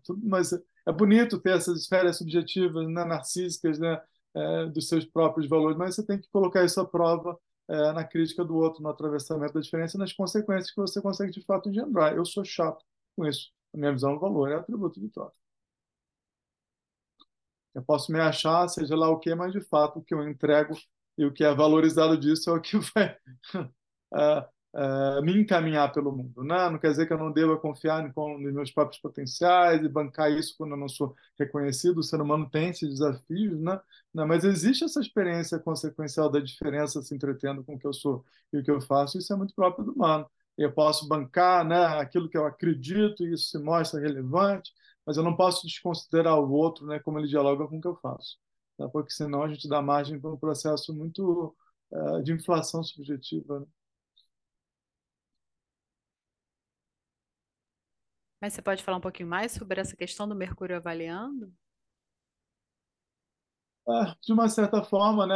[0.04, 0.52] Tudo, mas
[0.86, 4.00] é bonito ter essas esferas subjetivas, né, narcísicas, né,
[4.34, 8.04] é, dos seus próprios valores, mas você tem que colocar isso à prova é, na
[8.04, 11.68] crítica do outro, no atravessamento da diferença e nas consequências que você consegue de fato
[11.68, 12.14] engendrar.
[12.14, 12.84] Eu sou chato
[13.16, 13.50] com isso.
[13.74, 15.34] A minha visão do valor é atributo de troca.
[17.74, 20.76] Eu posso me achar, seja lá o que, mas de fato o que eu entrego
[21.16, 23.16] e o que é valorizado disso é o que vai
[23.54, 26.42] uh, uh, me encaminhar pelo mundo.
[26.44, 26.70] Né?
[26.70, 30.54] Não quer dizer que eu não deva confiar nos meus próprios potenciais e bancar isso
[30.56, 31.98] quando eu não sou reconhecido.
[31.98, 33.80] O ser humano tem esses desafios, né?
[34.12, 38.24] Não, mas existe essa experiência consequencial da diferença se entretendo com o que eu sou
[38.52, 39.18] e o que eu faço.
[39.18, 40.26] Isso é muito próprio do humano.
[40.56, 44.72] Eu posso bancar né, aquilo que eu acredito e isso se mostra relevante
[45.06, 47.96] mas eu não posso desconsiderar o outro, né, como ele dialoga com o que eu
[47.96, 48.38] faço,
[48.76, 48.88] tá?
[48.88, 51.54] porque senão a gente dá margem para um processo muito
[51.90, 53.60] uh, de inflação subjetiva.
[53.60, 53.66] Né?
[58.42, 61.54] Mas você pode falar um pouquinho mais sobre essa questão do Mercúrio avaliando?
[63.88, 65.34] Ah, de uma certa forma, né,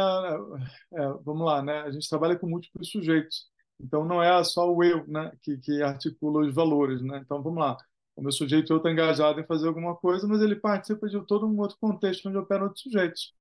[0.93, 4.83] é, vamos lá, né, a gente trabalha com múltiplos sujeitos, então não é só o
[4.83, 7.21] eu, né, que, que articula os valores, né.
[7.23, 7.77] Então vamos lá,
[8.13, 11.57] o meu sujeito está engajado em fazer alguma coisa, mas ele participa de todo um
[11.59, 13.33] outro contexto onde operam outros sujeitos.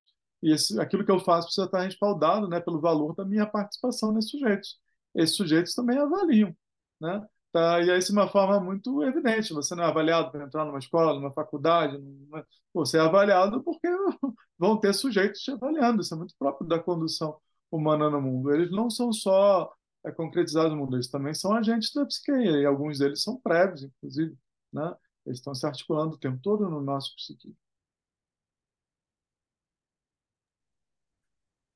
[0.43, 4.13] E esse, aquilo que eu faço precisa estar respaldado né, pelo valor da minha participação
[4.13, 4.79] nesses sujeitos.
[5.15, 6.55] Esses sujeitos também avaliam.
[7.01, 7.27] Né?
[7.57, 9.55] Tá, e isso é uma forma muito evidente.
[9.55, 11.97] Você não é avaliado para entrar numa escola, numa faculdade.
[11.97, 12.47] Numa...
[12.75, 13.89] Você é avaliado porque
[14.59, 16.03] vão ter sujeitos te avaliando.
[16.03, 17.41] Isso é muito próprio da condução
[17.71, 18.53] humana no mundo.
[18.53, 22.31] Eles não são só é, concretizados no mundo, eles também são agentes da psique.
[22.31, 24.37] E alguns deles são prévios, inclusive
[24.71, 24.95] né?
[25.25, 27.57] Eles estão se articulando o tempo todo no nosso psiquismo.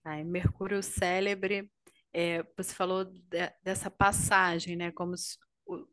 [0.04, 1.70] Ah, Mercúrio célebre,
[2.12, 5.14] é, você falou de, dessa passagem, né, como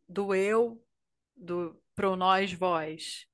[0.07, 0.81] do eu
[1.35, 3.25] do pro nós vós,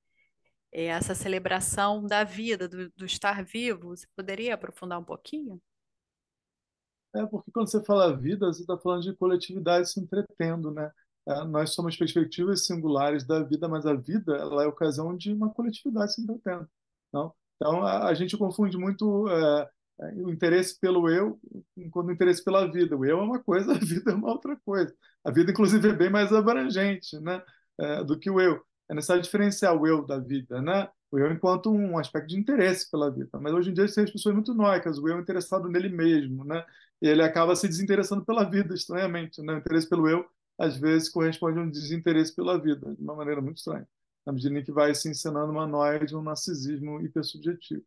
[0.71, 3.89] é, essa celebração da vida, do, do estar vivo.
[3.89, 5.62] Você poderia aprofundar um pouquinho?
[7.15, 10.91] É porque quando você fala vida, você está falando de coletividade se entretendo, né?
[11.27, 15.53] É, nós somos perspectivas singulares da vida, mas a vida ela é ocasião de uma
[15.53, 16.67] coletividade se entretendo.
[17.13, 17.34] Não?
[17.56, 21.39] Então, a, a gente confunde muito é, o interesse pelo eu
[21.91, 22.97] com o interesse pela vida.
[22.97, 24.93] O eu é uma coisa, a vida é uma outra coisa.
[25.23, 27.41] A vida, inclusive, é bem mais abrangente né,
[27.79, 28.63] é, do que o eu.
[28.89, 30.89] É necessário diferenciar o eu da vida, né?
[31.10, 33.29] O eu enquanto um aspecto de interesse pela vida.
[33.39, 36.43] Mas hoje em dia tem as pessoas muito noicas, o eu é interessado nele mesmo,
[36.43, 36.65] né?
[37.01, 39.53] E ele acaba se desinteressando pela vida, estranhamente, né?
[39.53, 40.25] O interesse pelo eu
[40.58, 43.88] às vezes corresponde a um desinteresse pela vida, de uma maneira muito estranha,
[44.25, 47.84] na medida em que vai se encenando uma noia de um narcisismo hipersubjetivo.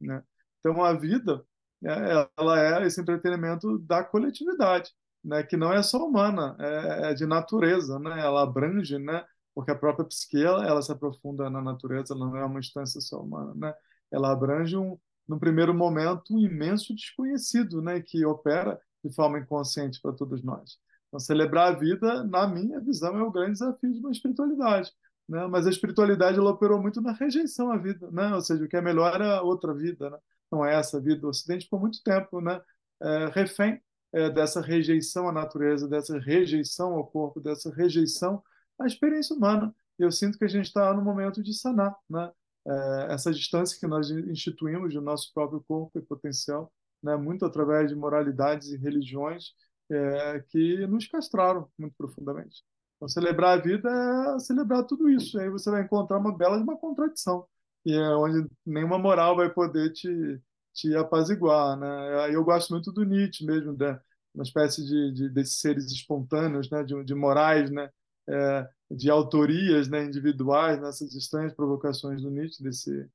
[0.00, 0.22] Né?
[0.64, 1.44] Então, a vida
[1.84, 4.90] é, ela é esse entretenimento da coletividade,
[5.22, 5.42] né?
[5.42, 8.18] que não é só humana, é, é de natureza, né?
[8.20, 9.22] ela abrange, né?
[9.54, 12.98] porque a própria psique ela, ela se aprofunda na natureza, ela não é uma instância
[13.00, 13.52] só humana.
[13.54, 13.74] Né?
[14.10, 14.98] Ela abrange, um,
[15.28, 18.00] no primeiro momento, um imenso desconhecido né?
[18.00, 20.78] que opera de forma inconsciente para todos nós.
[21.08, 24.90] Então, celebrar a vida, na minha visão, é o grande desafio de uma espiritualidade.
[25.28, 25.46] Né?
[25.46, 28.34] Mas a espiritualidade ela operou muito na rejeição à vida, né?
[28.34, 30.18] ou seja, o que é melhor é outra vida, né?
[30.54, 31.26] Não é essa vida.
[31.26, 32.60] O Ocidente, por muito tempo, né?
[33.02, 38.42] É, refém é, dessa rejeição à natureza, dessa rejeição ao corpo, dessa rejeição
[38.78, 39.74] à experiência humana.
[39.98, 42.30] E eu sinto que a gente está no momento de sanar né?
[42.66, 47.14] É, essa distância que nós instituímos do nosso próprio corpo e potencial, né?
[47.16, 49.52] muito através de moralidades e religiões
[49.90, 52.64] é, que nos castraram muito profundamente.
[52.96, 53.90] Então, celebrar a vida
[54.36, 55.36] é celebrar tudo isso.
[55.36, 57.46] E aí você vai encontrar uma bela de uma contradição,
[57.84, 60.40] e é onde nenhuma moral vai poder te,
[60.72, 61.78] te apaziguar.
[61.78, 62.34] Né?
[62.34, 64.00] Eu gosto muito do Nietzsche mesmo, da,
[64.34, 66.82] uma espécie de, de desses seres espontâneos, né?
[66.82, 67.90] de, de morais, né?
[68.26, 70.04] É, de autorias né?
[70.04, 73.06] individuais, nessas estranhas provocações do Nietzsche, desse,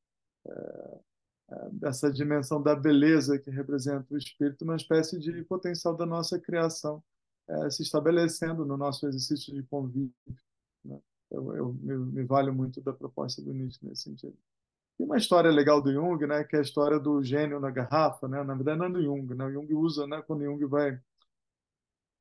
[0.45, 6.39] é, dessa dimensão da beleza que representa o espírito, uma espécie de potencial da nossa
[6.39, 7.03] criação
[7.47, 10.13] é, se estabelecendo no nosso exercício de convívio.
[10.86, 10.99] Né?
[11.32, 14.38] Eu, eu me, me, valho muito da proposta do Nietzsche nesse sentido.
[15.00, 18.28] Tem uma história legal do Jung, né, que é a história do gênio na garrafa,
[18.28, 18.44] né?
[18.44, 19.46] Na verdade não é do Jung, né?
[19.46, 21.00] O Jung usa, né, quando Jung vai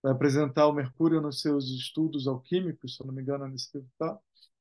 [0.00, 3.90] vai apresentar o Mercúrio nos seus estudos alquímicos, se eu não me engano, nesse livro
[3.98, 4.16] tá,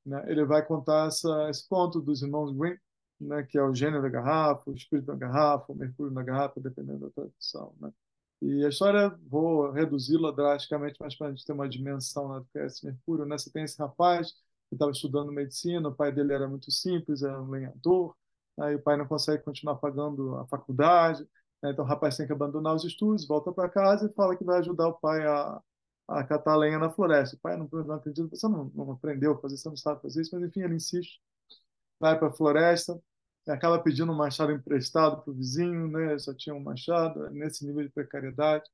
[0.06, 0.24] né?
[0.32, 2.78] Ele vai contar essa, esse conto dos irmãos Grimm,
[3.22, 6.60] né, que é o gênio da garrafa, o espírito da garrafa, o mercúrio na garrafa,
[6.60, 7.76] dependendo da tradução.
[7.80, 7.92] Né?
[8.42, 12.46] E a história, vou reduzi-la drasticamente, mas para a gente ter uma dimensão né, do
[12.46, 13.26] que é esse mercúrio.
[13.26, 13.38] Né?
[13.38, 14.34] Você tem esse rapaz
[14.76, 18.16] estava estudando medicina, o pai dele era muito simples, era um lenhador,
[18.60, 21.28] aí o pai não consegue continuar pagando a faculdade,
[21.62, 21.72] Né?
[21.72, 24.60] Então o rapaz tem que abandonar os estudos, volta para casa e fala que vai
[24.60, 25.62] ajudar o pai a,
[26.08, 27.36] a catar lenha na floresta.
[27.36, 30.22] O pai não, não acredita, você não, não aprendeu a fazer, você não sabe fazer
[30.22, 31.20] isso, mas enfim, ele insiste.
[32.00, 33.02] Vai para a floresta,
[33.48, 36.18] acaba pedindo um machado emprestado para o vizinho, né?
[36.20, 38.70] só tinha um machado, nesse nível de precariedade.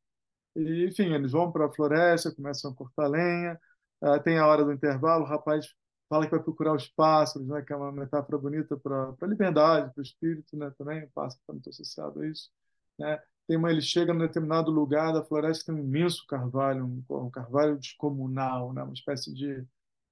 [0.56, 3.60] E, enfim, eles vão para a floresta, começam a cortar lenha,
[4.04, 5.68] uh, tem a hora do intervalo, o rapaz
[6.13, 9.91] fala que vai procurar os pássaros, né, que é uma metáfora bonita para a liberdade,
[9.91, 12.52] para o espírito, né, também, o pássaro está muito associado a isso.
[12.99, 13.19] Né?
[13.47, 17.32] Tem uma, ele chega num determinado lugar da floresta, tem um imenso carvalho, um, um
[17.32, 19.65] carvalho descomunal, né, uma espécie de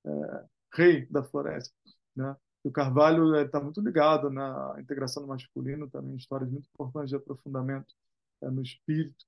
[0.04, 1.72] é, rei da floresta.
[2.16, 2.36] Né?
[2.66, 7.16] E o carvalho está muito ligado na integração do masculino, também histórias muito importantes de
[7.16, 7.94] aprofundamento
[8.42, 9.24] é, no espírito.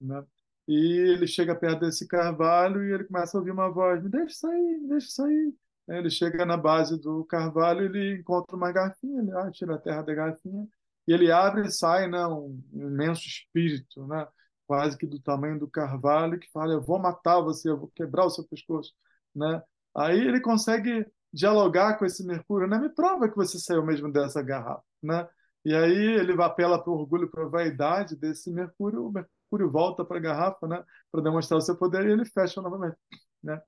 [0.00, 0.24] Né?
[0.66, 0.74] E
[1.12, 4.78] ele chega perto desse carvalho e ele começa a ouvir uma voz: me deixe sair,
[4.80, 5.54] me deixe sair.
[5.88, 10.02] Ele chega na base do carvalho, ele encontra uma garfinha, ele ah, tira a terra
[10.02, 10.66] da garfinha
[11.06, 14.26] e ele abre e sai, né, um imenso espírito, né,
[14.66, 18.26] quase que do tamanho do carvalho, que fala: eu vou matar você, eu vou quebrar
[18.26, 18.92] o seu pescoço,
[19.34, 19.62] né?
[19.94, 22.78] Aí ele consegue dialogar com esse Mercúrio, né?
[22.78, 25.28] Me prova que você saiu mesmo dessa garrafa, né?
[25.64, 30.04] E aí ele apela para o orgulho, para a vaidade desse Mercúrio, o Mercúrio volta
[30.04, 32.96] para a garrafa, né, para demonstrar o seu poder e ele fecha novamente,
[33.42, 33.60] né?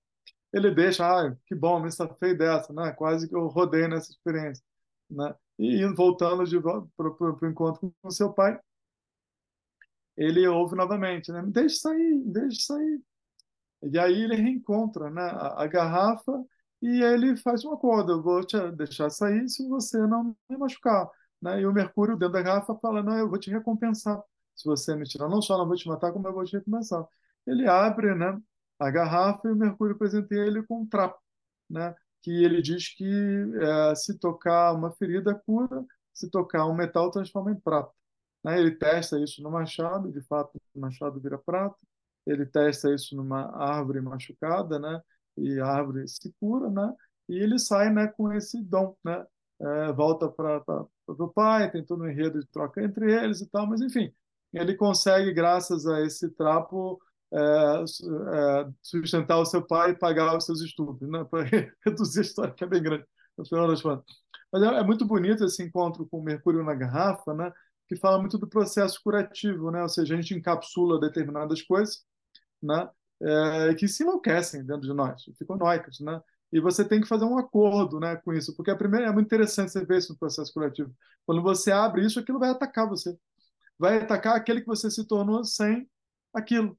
[0.53, 2.93] Ele deixa, ah, que bom, me safei dessa, né?
[2.93, 4.65] Quase que eu rodei nessa experiência,
[5.11, 5.35] né?
[5.59, 8.59] E voltando de para o encontro com seu pai,
[10.17, 11.43] ele ouve novamente, né?
[11.47, 13.03] Deixe sair, deixe sair.
[13.83, 16.45] E aí ele reencontra, né, a, a garrafa
[16.83, 21.09] e ele faz um acordo, eu vou te deixar sair se você não me machucar.
[21.41, 21.61] Né?
[21.61, 24.23] E o Mercúrio, dentro da garrafa, fala, não, eu vou te recompensar
[24.55, 25.29] se você me tirar.
[25.29, 27.07] Não só não vou te matar, como eu vou te recompensar.
[27.47, 28.41] Ele abre né,
[28.79, 31.21] a garrafa e o Mercúrio presenteia ele com um trapo,
[31.69, 31.95] né?
[32.23, 33.05] que ele diz que
[33.61, 37.93] é, se tocar uma ferida, cura, se tocar um metal, transforma em prata.
[38.45, 38.59] Né?
[38.61, 41.77] Ele testa isso no machado, de fato, o machado vira prata.
[42.27, 45.01] Ele testa isso numa árvore machucada, né?
[45.39, 46.95] e a árvore se cura, né?
[47.29, 49.25] E ele sai, né, com esse dom, né?
[49.61, 50.63] É, volta para
[51.07, 54.13] o pai, tem todo um enredo de troca entre eles e tal, mas enfim,
[54.53, 57.01] ele consegue, graças a esse trapo,
[57.33, 61.25] é, é, sustentar o seu pai e pagar os seus estudos, né?
[61.31, 61.45] Para
[61.85, 63.05] reduzir a história, que é bem grande.
[63.37, 67.53] Mas é, é, muito bonito esse encontro com o Mercúrio na garrafa, né?
[67.89, 69.83] Que fala muito do processo curativo, né?
[69.83, 72.05] Ou seja, a gente encapsula determinadas coisas,
[72.63, 72.89] né?
[73.23, 76.21] é, que se enlouquecem dentro de nós, ficam noicas, né?
[76.53, 79.27] E você tem que fazer um acordo, né, com isso, porque a primeira é muito
[79.27, 80.91] interessante você ver isso no processo curativo.
[81.27, 83.19] Quando você abre isso, aquilo vai atacar você,
[83.79, 85.89] vai atacar aquele que você se tornou sem
[86.33, 86.79] aquilo.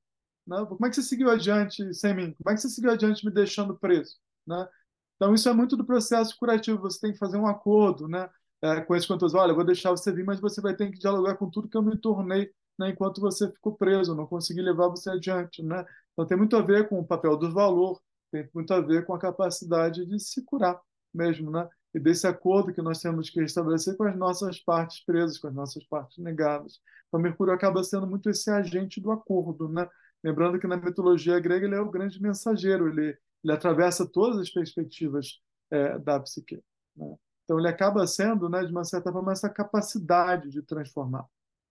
[0.49, 0.65] Né?
[0.65, 2.33] Como é que você seguiu adiante sem mim?
[2.33, 4.15] Como é que você seguiu adiante me deixando preso?
[4.47, 4.67] Né?
[5.15, 6.81] Então isso é muito do processo curativo.
[6.81, 8.29] Você tem que fazer um acordo, né,
[8.61, 9.35] é, com esses cantores.
[9.35, 11.77] Olha, eu vou deixar você vir, mas você vai ter que dialogar com tudo que
[11.77, 15.85] eu me tornei né, enquanto você ficou preso, não consegui levar você adiante, né?
[16.13, 19.13] Então tem muito a ver com o papel do valor, tem muito a ver com
[19.13, 20.79] a capacidade de se curar
[21.13, 21.67] mesmo, né?
[21.93, 25.53] E desse acordo que nós temos que estabelecer com as nossas partes presas, com as
[25.53, 26.79] nossas partes negadas.
[27.07, 29.87] Então Mercúrio acaba sendo muito esse agente do acordo, né?
[30.23, 34.49] Lembrando que na mitologia grega ele é o grande mensageiro, ele, ele atravessa todas as
[34.49, 36.61] perspectivas é, da psique.
[36.95, 37.15] Né?
[37.43, 41.25] Então ele acaba sendo, né, de uma certa forma, essa capacidade de transformar,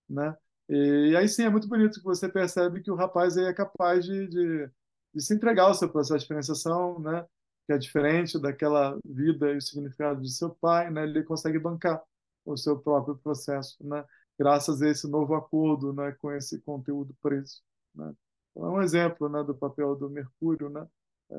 [0.08, 0.36] né?
[0.68, 4.26] E, aí sim, é muito bonito que você percebe que o rapaz é capaz de,
[4.28, 4.70] de,
[5.14, 7.24] de se entregar ao seu processo de diferenciação, né?
[7.66, 11.04] que é diferente daquela vida e o significado de seu pai, né?
[11.04, 12.02] ele consegue bancar
[12.44, 14.04] o seu próprio processo, né?
[14.38, 16.12] graças a esse novo acordo né?
[16.20, 17.62] com esse conteúdo preso.
[17.94, 18.12] Né?
[18.58, 19.42] É um exemplo né?
[19.42, 20.86] do papel do Mercúrio né?
[21.30, 21.34] É,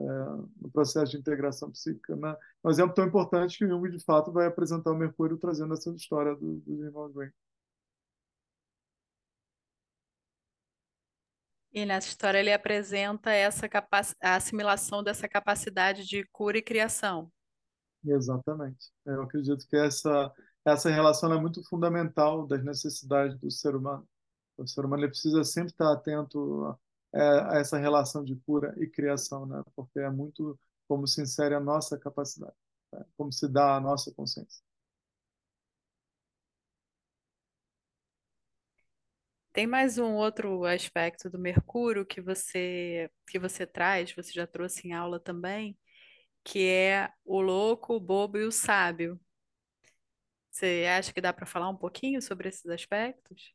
[0.62, 2.15] no processo de integração psíquica.
[2.15, 2.36] Né?
[2.63, 6.36] Um exemplo tão importante que Jung, de fato, vai apresentar o Mercúrio trazendo essa história
[6.36, 7.32] dos do irmãos Grimm.
[11.71, 13.69] E nessa história ele apresenta essa
[14.21, 17.32] a assimilação dessa capacidade de cura e criação.
[18.03, 18.91] Exatamente.
[19.05, 20.34] Eu acredito que essa
[20.65, 24.08] essa relação é muito fundamental das necessidades do ser humano.
[24.58, 26.77] O ser humano precisa sempre estar atento
[27.13, 29.63] é, essa relação de cura e criação, né?
[29.75, 32.55] Porque é muito como se insere a nossa capacidade,
[32.91, 33.03] né?
[33.17, 34.63] como se dá a nossa consciência.
[39.51, 44.87] Tem mais um outro aspecto do Mercúrio que você que você traz, você já trouxe
[44.87, 45.77] em aula também,
[46.43, 49.19] que é o louco, o bobo e o sábio.
[50.51, 53.53] Você acha que dá para falar um pouquinho sobre esses aspectos?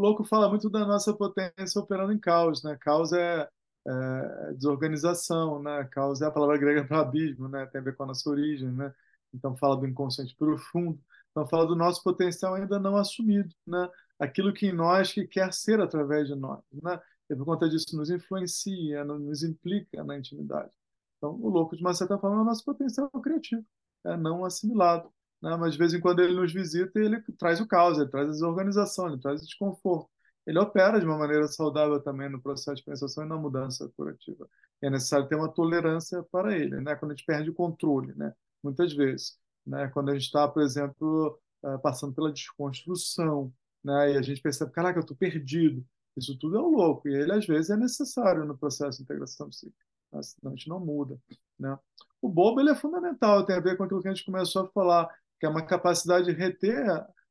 [0.00, 2.74] O louco fala muito da nossa potência operando em caos, né?
[2.80, 3.46] Caos é,
[3.86, 5.84] é desorganização, né?
[5.92, 7.66] Caos é a palavra grega para abismo, né?
[7.66, 8.94] Tem a ver com a nossa origem, né?
[9.34, 10.98] Então fala do inconsciente profundo.
[11.30, 13.90] Então, fala do nosso potencial ainda não assumido, né?
[14.18, 16.98] Aquilo que em nós que quer ser através de nós, né?
[17.28, 20.70] E por conta disso nos influencia, nos implica na intimidade.
[21.18, 23.62] Então, o louco, de uma certa forma, é o nosso potencial criativo,
[24.04, 25.12] é não assimilado.
[25.42, 25.56] Né?
[25.56, 28.28] Mas, de vez em quando, ele nos visita e ele traz o caos, ele traz
[28.28, 30.10] a desorganização, ele traz o desconforto.
[30.46, 34.48] Ele opera de uma maneira saudável também no processo de pensação e na mudança curativa.
[34.82, 36.96] E é necessário ter uma tolerância para ele, né?
[36.96, 38.34] quando a gente perde o controle, né?
[38.62, 39.38] muitas vezes.
[39.66, 39.88] Né?
[39.88, 43.52] Quando a gente está, por exemplo, eh, passando pela desconstrução,
[43.84, 44.14] né?
[44.14, 45.84] e a gente percebe, caraca, eu estou perdido.
[46.16, 49.48] Isso tudo é um louco, e ele às vezes é necessário no processo de integração
[49.48, 50.22] psíquica, né?
[50.22, 51.18] senão a gente não muda.
[51.58, 51.78] Né?
[52.20, 54.68] O bobo ele é fundamental, tem a ver com aquilo que a gente começou a
[54.68, 55.08] falar,
[55.40, 56.86] que é uma capacidade de reter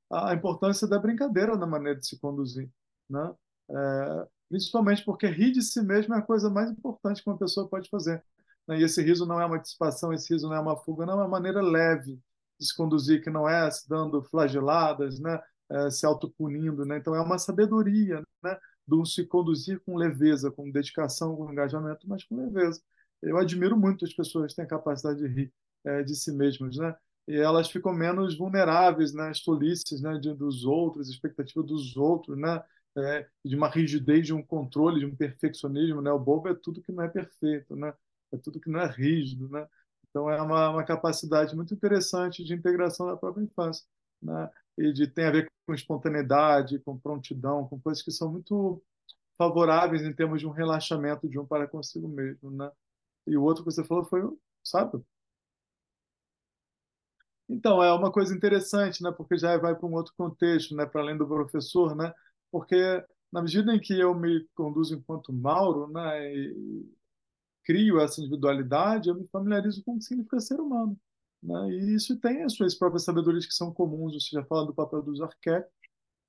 [0.09, 2.69] a, a importância da brincadeira na maneira de se conduzir.
[3.07, 3.33] Né?
[3.69, 7.69] É, principalmente porque rir de si mesmo é a coisa mais importante que uma pessoa
[7.69, 8.23] pode fazer.
[8.67, 8.79] Né?
[8.79, 11.17] E esse riso não é uma dissipação, esse riso não é uma fuga, não é
[11.17, 12.19] uma maneira leve
[12.59, 15.39] de se conduzir, que não é se dando flageladas, né?
[15.71, 16.83] É, se autopunindo.
[16.83, 16.97] Né?
[16.97, 18.57] Então é uma sabedoria né?
[18.87, 22.81] do se conduzir com leveza, com dedicação, com engajamento, mas com leveza.
[23.21, 25.53] Eu admiro muito as pessoas que têm a capacidade de rir
[25.85, 26.95] é, de si mesmas, né?
[27.29, 29.43] E elas ficam menos vulneráveis nas né?
[29.45, 30.17] tolices né?
[30.17, 32.63] de, dos outros, expectativa dos outros, né?
[32.97, 36.11] É, de uma rigidez, de um controle, de um perfeccionismo, né?
[36.11, 37.93] O bobo é tudo que não é perfeito, né?
[38.31, 39.67] É tudo que não é rígido, né?
[40.09, 43.85] Então é uma, uma capacidade muito interessante de integração da própria infância,
[44.19, 44.49] né?
[44.75, 48.81] E de tem a ver com espontaneidade, com prontidão, com coisas que são muito
[49.37, 52.71] favoráveis em termos de um relaxamento de um para consigo mesmo, né?
[53.27, 54.21] E o outro que você falou foi,
[54.63, 54.99] sabe?
[57.49, 59.11] Então, é uma coisa interessante, né?
[59.11, 60.85] Porque já vai para um outro contexto, né?
[60.85, 62.13] Para além do professor, né?
[62.51, 66.33] Porque na medida em que eu me conduzo enquanto Mauro, né?
[66.33, 66.89] E
[67.63, 70.99] crio essa individualidade, eu me familiarizo com o que significa ser humano.
[71.41, 71.71] Né?
[71.71, 74.13] E isso tem as suas próprias sabedorias que são comuns.
[74.13, 75.71] Você já fala do papel dos arquétipos,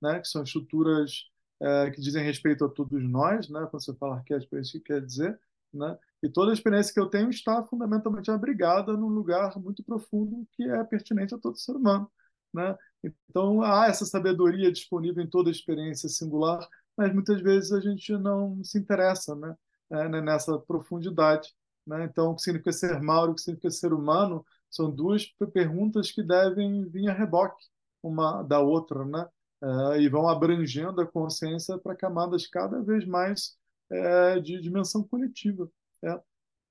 [0.01, 0.21] né?
[0.21, 1.25] Que são estruturas
[1.61, 3.67] é, que dizem respeito a todos nós, né?
[3.71, 5.39] Quando você fala arquétipo, é isso que quer dizer,
[5.73, 5.99] né?
[6.23, 10.65] E toda a experiência que eu tenho está fundamentalmente abrigada num lugar muito profundo que
[10.65, 12.11] é pertinente a todo ser humano,
[12.53, 12.77] né?
[13.03, 16.67] Então há essa sabedoria disponível em toda experiência singular,
[16.97, 19.57] mas muitas vezes a gente não se interessa, né?
[19.91, 21.53] É, né, nessa profundidade,
[21.87, 22.05] né?
[22.05, 26.23] Então o que significa ser Mauro, o que significa ser humano, são duas perguntas que
[26.23, 27.65] devem vir a reboque
[28.03, 29.27] uma da outra, né?
[29.63, 33.57] É, e vão abrangendo a consciência para camadas cada vez mais
[33.91, 35.71] é, de dimensão coletiva.
[36.05, 36.21] É.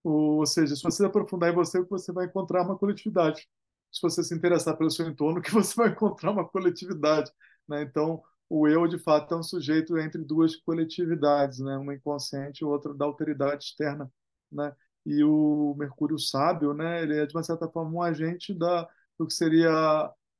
[0.03, 3.47] Ou, seja, se você aprofundar em você, você vai encontrar uma coletividade.
[3.91, 7.31] Se você se interessar pelo seu entorno, que você vai encontrar uma coletividade.
[7.67, 7.83] Né?
[7.83, 11.77] Então, o eu, de fato, é um sujeito entre duas coletividades, né?
[11.77, 14.11] uma inconsciente e outra da alteridade externa.
[14.51, 14.75] Né?
[15.05, 17.01] E o Mercúrio sábio, né?
[17.03, 19.71] ele é, de uma certa forma, um agente da, do que seria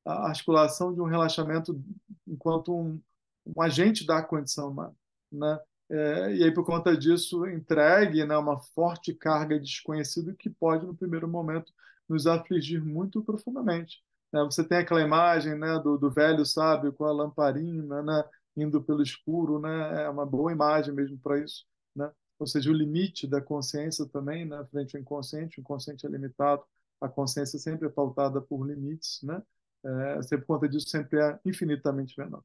[0.05, 1.79] a articulação de um relaxamento
[2.27, 3.01] enquanto um,
[3.45, 4.95] um agente da condição humana.
[5.31, 5.59] Né?
[5.89, 10.95] É, e aí, por conta disso, entregue né, uma forte carga desconhecida que pode, no
[10.95, 11.73] primeiro momento,
[12.07, 14.03] nos afligir muito profundamente.
[14.31, 14.43] Né?
[14.43, 18.23] Você tem aquela imagem né, do, do velho sábio com a lamparina né,
[18.55, 20.03] indo pelo escuro, né?
[20.03, 21.65] é uma boa imagem mesmo para isso.
[21.95, 22.11] Né?
[22.37, 26.63] Ou seja, o limite da consciência também, né, frente ao inconsciente, o inconsciente é limitado,
[27.01, 29.41] a consciência sempre é pautada por limites, né?
[29.83, 32.43] É, por conta disso, sempre é infinitamente menor.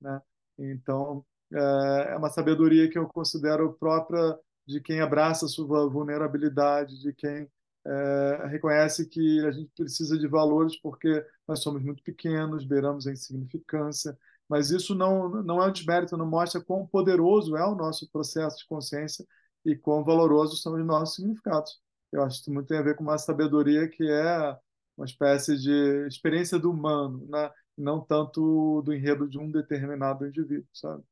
[0.00, 0.20] Né?
[0.58, 1.24] Então,
[1.54, 7.12] é, é uma sabedoria que eu considero própria de quem abraça a sua vulnerabilidade, de
[7.12, 7.48] quem
[7.86, 13.12] é, reconhece que a gente precisa de valores porque nós somos muito pequenos, beiramos a
[13.12, 14.16] insignificância,
[14.48, 18.58] mas isso não, não é um desmérito, não mostra quão poderoso é o nosso processo
[18.58, 19.26] de consciência
[19.64, 21.80] e quão valorosos são os nossos significados.
[22.12, 24.56] Eu acho que isso muito tem a ver com uma sabedoria que é
[24.96, 27.50] uma espécie de experiência do humano, né?
[27.76, 31.02] não tanto do enredo de um determinado indivíduo, sabe?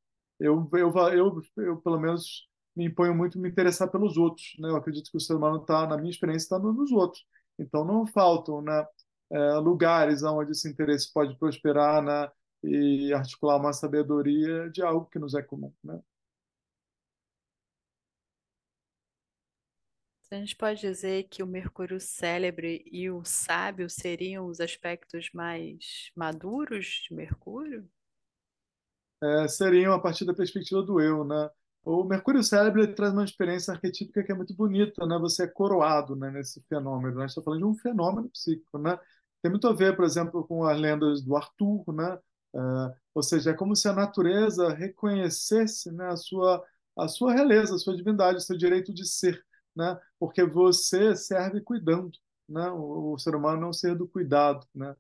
[0.40, 4.54] Eu, eu, eu, eu, pelo menos, me imponho muito me interessar pelos outros.
[4.58, 4.68] Né?
[4.70, 7.24] Eu acredito que o ser humano está, na minha experiência, está nos outros.
[7.58, 8.86] Então, não faltam né,
[9.30, 12.30] é, lugares onde esse interesse pode prosperar né,
[12.64, 15.72] e articular uma sabedoria de algo que nos é comum.
[15.84, 16.00] Né?
[20.32, 26.12] A gente pode dizer que o Mercúrio célebre e o sábio seriam os aspectos mais
[26.14, 27.90] maduros de Mercúrio?
[29.22, 31.50] É, seriam a partir da perspectiva do eu, né?
[31.84, 35.18] O Mercúrio Célebre traz uma experiência arquetípica que é muito bonita, né?
[35.18, 37.16] Você é coroado né, nesse fenômeno.
[37.16, 38.98] Nós estamos falando de um fenômeno psíquico, né?
[39.42, 42.18] Tem muito a ver, por exemplo, com as lendas do Arthur, né?
[42.52, 46.62] Uh, ou seja, é como se a natureza reconhecesse né, a, sua,
[46.98, 49.42] a sua realeza, a sua divindade, o seu direito de ser,
[49.74, 49.98] né?
[50.18, 52.12] Porque você serve cuidando,
[52.48, 52.68] né?
[52.70, 54.94] O, o ser humano é um ser do cuidado, né?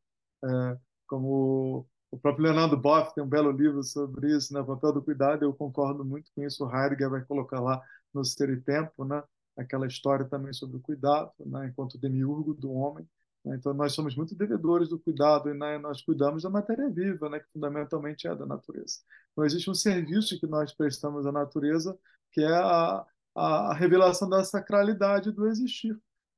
[0.44, 4.60] Uh, como o próprio Leonardo Boff tem um belo livro sobre isso, né?
[4.60, 6.64] O papel do cuidado, eu concordo muito com isso.
[6.64, 7.80] O Heidegger vai colocar lá
[8.12, 9.22] no Ser e Tempo, né?
[9.56, 11.68] Aquela história também sobre o cuidado, né?
[11.68, 13.08] Enquanto demiurgo do homem.
[13.44, 13.56] Né?
[13.56, 15.78] Então, nós somos muito devedores do cuidado e né?
[15.78, 17.38] nós cuidamos da matéria viva, né?
[17.40, 18.98] Que fundamentalmente é da natureza.
[19.32, 21.96] Então, existe um serviço que nós prestamos à natureza,
[22.32, 25.96] que é a, a revelação da sacralidade do existir.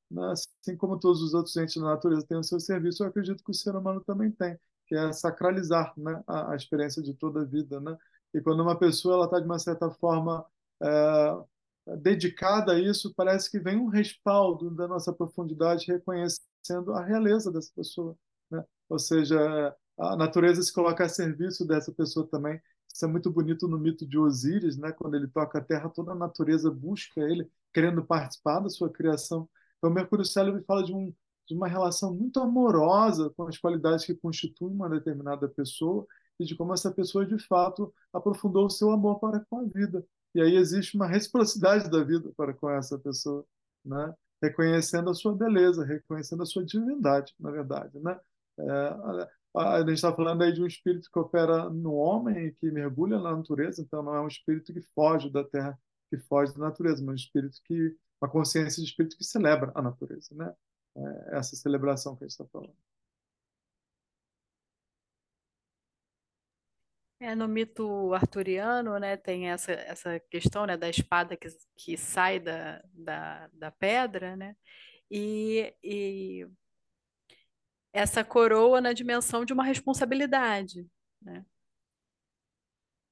[0.09, 0.31] Né?
[0.31, 3.51] Assim como todos os outros entes da natureza têm o seu serviço, eu acredito que
[3.51, 6.21] o ser humano também tem, que é sacralizar né?
[6.27, 7.79] a, a experiência de toda a vida.
[7.79, 7.97] Né?
[8.33, 10.45] E quando uma pessoa está, de uma certa forma,
[10.81, 17.51] é, dedicada a isso, parece que vem um respaldo da nossa profundidade reconhecendo a realeza
[17.51, 18.15] dessa pessoa.
[18.49, 18.63] Né?
[18.89, 22.61] Ou seja, a natureza se coloca a serviço dessa pessoa também.
[22.93, 24.91] Isso é muito bonito no mito de Osíris, né?
[24.91, 29.49] quando ele toca a terra, toda a natureza busca ele, querendo participar da sua criação.
[29.77, 31.13] Então, Mercúrio Célebre fala de, um,
[31.47, 36.05] de uma relação muito amorosa com as qualidades que constituem uma determinada pessoa
[36.39, 40.05] e de como essa pessoa, de fato, aprofundou o seu amor para com a vida.
[40.33, 43.45] E aí existe uma reciprocidade da vida para com essa pessoa,
[43.85, 44.13] né?
[44.41, 47.97] reconhecendo a sua beleza, reconhecendo a sua divindade, na verdade.
[47.99, 48.19] Né?
[48.59, 52.69] É, a, gente está falando aí de um espírito que opera no homem e que
[52.71, 55.79] mergulha na natureza, então não é um espírito que foge da terra,
[56.09, 59.81] que foge da natureza, mas um espírito que uma consciência de espírito que celebra a
[59.81, 60.53] natureza, né?
[60.95, 62.75] É essa celebração que a gente está falando.
[67.19, 72.37] É, no mito arturiano, né, tem essa, essa questão, né, da espada que, que sai
[72.37, 74.57] da, da, da pedra, né,
[75.09, 76.45] e, e
[77.93, 80.85] essa coroa na dimensão de uma responsabilidade,
[81.21, 81.45] né.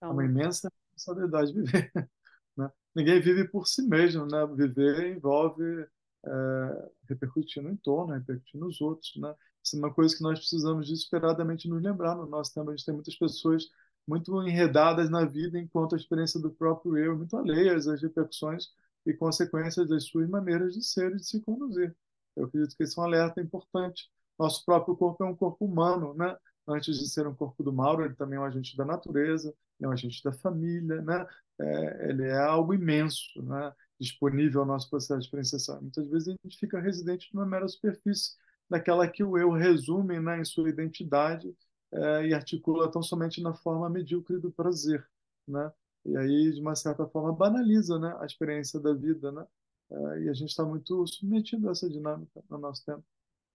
[0.01, 1.91] Então, é uma imensa responsabilidade viver.
[2.57, 2.69] Né?
[2.93, 4.45] Ninguém vive por si mesmo, né?
[4.45, 5.87] Viver envolve
[6.25, 9.33] é, repercutir no entorno, repercutir nos outros, né?
[9.63, 12.69] Isso é uma coisa que nós precisamos desesperadamente nos lembrar no nosso tempo.
[12.69, 13.69] A gente tem muitas pessoas
[14.07, 18.69] muito enredadas na vida enquanto a experiência do próprio eu, muito alheias às repercussões
[19.05, 21.95] e consequências das suas maneiras de ser e de se conduzir.
[22.35, 24.09] Eu acredito que esse é um alerta importante.
[24.39, 26.35] Nosso próprio corpo é um corpo humano, né?
[26.67, 29.87] Antes de ser um corpo do Mauro, ele também é um agente da natureza, é
[29.87, 31.27] um agente da família, né?
[31.61, 33.73] é, ele é algo imenso, né?
[34.01, 35.79] Disponível ao nosso processo de experienciação.
[35.79, 38.35] Muitas vezes a gente fica residente numa mera superfície
[38.67, 41.55] daquela que o eu resume né, em sua identidade
[41.91, 45.07] é, e articula tão somente na forma medíocre do prazer,
[45.47, 45.71] né?
[46.03, 49.45] E aí, de uma certa forma, banaliza né, a experiência da vida, né?
[49.91, 53.03] É, e a gente está muito submetido a essa dinâmica no nosso tempo.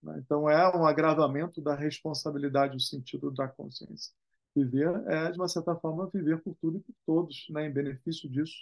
[0.02, 0.20] Né?
[0.24, 4.12] Então, é um agravamento da responsabilidade no sentido da consciência.
[4.54, 8.28] Viver é, de uma certa forma, viver por tudo e por todos, né, em benefício
[8.30, 8.54] disso,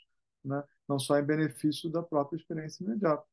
[0.44, 3.24] né, não só em benefício da própria experiência imediata.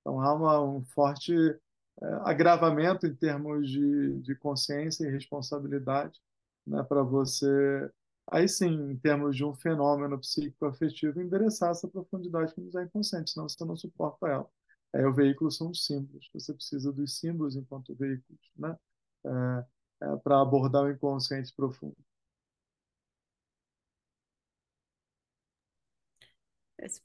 [0.00, 6.20] Então, há uma, um forte é, agravamento em termos de, de consciência e responsabilidade
[6.66, 7.90] né, para você,
[8.30, 13.30] aí sim, em termos de um fenômeno psíquico-afetivo, endereçar essa profundidade que nos é inconsciente,
[13.32, 14.48] senão você não suporta ela.
[14.94, 18.76] Aí, o veículo são os símbolos, você precisa dos símbolos enquanto veículos, né?
[19.24, 19.64] É,
[20.02, 21.96] é, para abordar o inconsciente profundo.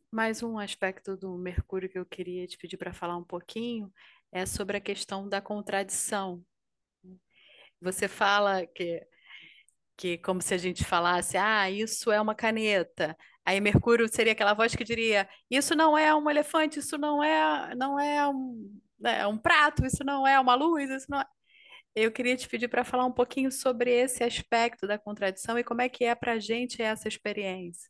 [0.09, 3.91] Mais um aspecto do Mercúrio que eu queria te pedir para falar um pouquinho
[4.31, 6.41] é sobre a questão da contradição.
[7.81, 9.05] Você fala que,
[9.97, 13.17] que como se a gente falasse, ah, isso é uma caneta.
[13.45, 17.75] Aí Mercúrio seria aquela voz que diria, isso não é um elefante, isso não é,
[17.75, 21.25] não é um, é um prato, isso não é uma luz, isso não é...
[21.95, 25.81] Eu queria te pedir para falar um pouquinho sobre esse aspecto da contradição e como
[25.81, 27.89] é que é para a gente essa experiência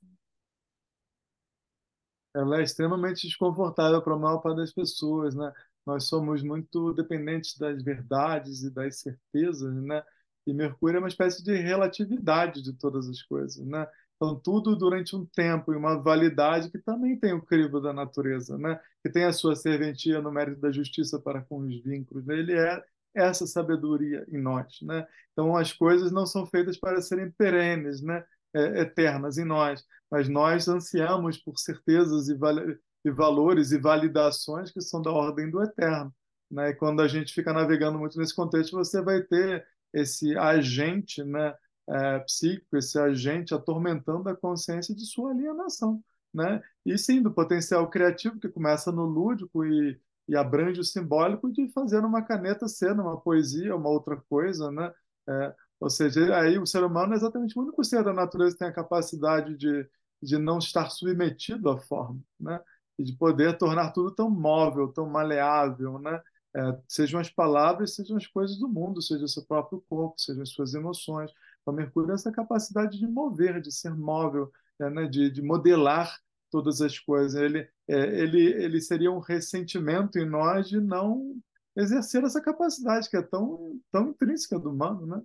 [2.36, 5.52] ela é extremamente desconfortável para a maior parte das pessoas, né?
[5.86, 10.04] Nós somos muito dependentes das verdades e das certezas, né?
[10.46, 13.88] E Mercúrio é uma espécie de relatividade de todas as coisas, né?
[14.16, 18.58] Então, tudo durante um tempo e uma validade que também tem o crivo da natureza,
[18.58, 18.80] né?
[19.04, 22.26] Que tem a sua serventia no mérito da justiça para com os vínculos.
[22.26, 22.40] Né?
[22.40, 22.84] Ele é
[23.14, 25.08] essa sabedoria em nós, né?
[25.32, 28.26] Então, as coisas não são feitas para serem perenes, né?
[28.56, 32.56] É, eternas em nós, mas nós ansiamos por certezas e, val
[33.04, 36.14] e valores e validações que são da ordem do eterno.
[36.50, 36.70] Né?
[36.70, 41.54] E quando a gente fica navegando muito nesse contexto, você vai ter esse agente né,
[41.90, 46.02] é, psíquico, esse agente atormentando a consciência de sua alienação.
[46.34, 46.62] Né?
[46.86, 50.00] E sim, do potencial criativo que começa no lúdico e,
[50.30, 54.94] e abrange o simbólico de fazer uma caneta ser uma poesia, uma outra coisa, né?
[55.28, 55.56] É,
[55.86, 58.68] ou seja, aí o ser humano é exatamente o único ser da natureza que tem
[58.68, 59.88] a capacidade de,
[60.22, 62.60] de não estar submetido à forma, né?
[62.98, 66.22] E de poder tornar tudo tão móvel, tão maleável, né?
[66.56, 70.42] é, sejam as palavras, sejam as coisas do mundo, seja o seu próprio corpo, sejam
[70.42, 71.30] as suas emoções.
[71.62, 76.18] Então, Mercúrio é essa capacidade de mover, de ser móvel, é, né, de, de modelar
[76.50, 77.36] todas as coisas.
[77.36, 81.36] Ele, é, ele, ele seria um ressentimento em nós de não
[81.76, 85.22] exercer essa capacidade que é tão, tão intrínseca do humano, né?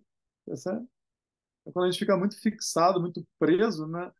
[0.48, 0.82] Essa,
[1.66, 4.10] é quando a gente fica muito fixado, muito preso, né?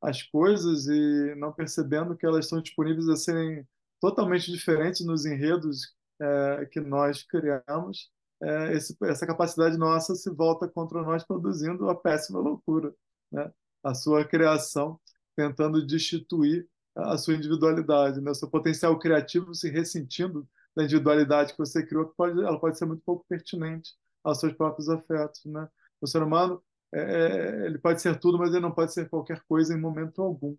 [0.00, 3.66] as coisas e não percebendo que elas estão disponíveis a serem
[4.00, 8.10] totalmente diferentes nos enredos é, que nós criamos,
[8.40, 12.94] é, esse, essa capacidade nossa se volta contra nós, produzindo a péssima loucura,
[13.30, 13.52] né?
[13.82, 15.00] a sua criação,
[15.36, 18.30] tentando destituir a sua individualidade, né?
[18.30, 22.78] o seu potencial criativo se ressentindo da individualidade que você criou, que pode, ela pode
[22.78, 25.44] ser muito pouco pertinente aos seus próprios afetos.
[25.44, 25.68] Né?
[26.00, 26.62] O ser humano
[26.92, 30.22] é, é, ele pode ser tudo, mas ele não pode ser qualquer coisa em momento
[30.22, 30.56] algum.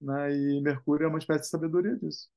[0.00, 0.36] Né?
[0.36, 2.28] E Mercúrio é uma espécie de sabedoria disso.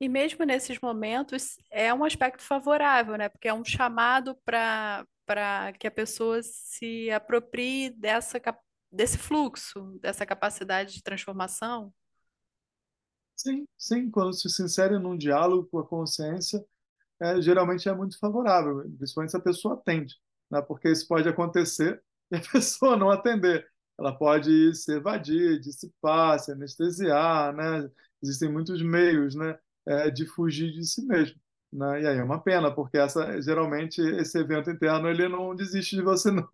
[0.00, 3.28] E mesmo nesses momentos é um aspecto favorável, né?
[3.28, 8.42] Porque é um chamado para para que a pessoa se aproprie dessa,
[8.90, 11.94] desse fluxo, dessa capacidade de transformação.
[13.36, 14.10] Sim, sim.
[14.10, 16.66] Quando se insere num diálogo com a consciência,
[17.20, 20.14] é, geralmente é muito favorável, principalmente se a pessoa atende,
[20.50, 20.62] né?
[20.62, 23.66] porque isso pode acontecer e a pessoa não atender.
[23.98, 27.90] Ela pode se evadir, dissipar, se anestesiar, né?
[28.22, 29.58] Existem muitos meios né?
[29.86, 31.38] É, de fugir de si mesmo.
[31.72, 32.02] Né?
[32.02, 36.02] E aí é uma pena, porque essa, geralmente esse evento interno ele não desiste de
[36.02, 36.48] você, não.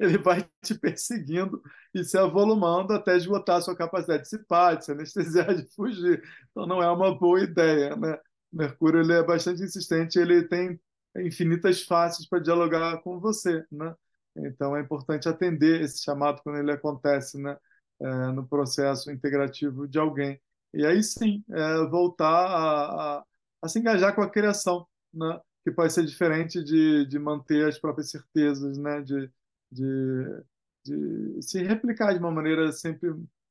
[0.00, 1.62] Ele vai te perseguindo
[1.94, 6.22] e se avolumando até esgotar a sua capacidade de dissipar, de se anestesiar, de fugir.
[6.50, 8.18] Então não é uma boa ideia, né?
[8.52, 10.78] Mercúrio ele é bastante insistente, ele tem
[11.16, 13.94] infinitas faces para dialogar com você, né?
[14.36, 17.56] Então é importante atender esse chamado quando ele acontece, né?
[18.00, 20.40] É, no processo integrativo de alguém.
[20.74, 23.24] E aí sim, é, voltar a, a,
[23.62, 25.40] a, se engajar com a criação, né?
[25.64, 29.02] Que pode ser diferente de, de manter as próprias certezas, né?
[29.02, 29.30] De,
[29.70, 30.42] de,
[30.84, 33.10] de se replicar de uma maneira sempre,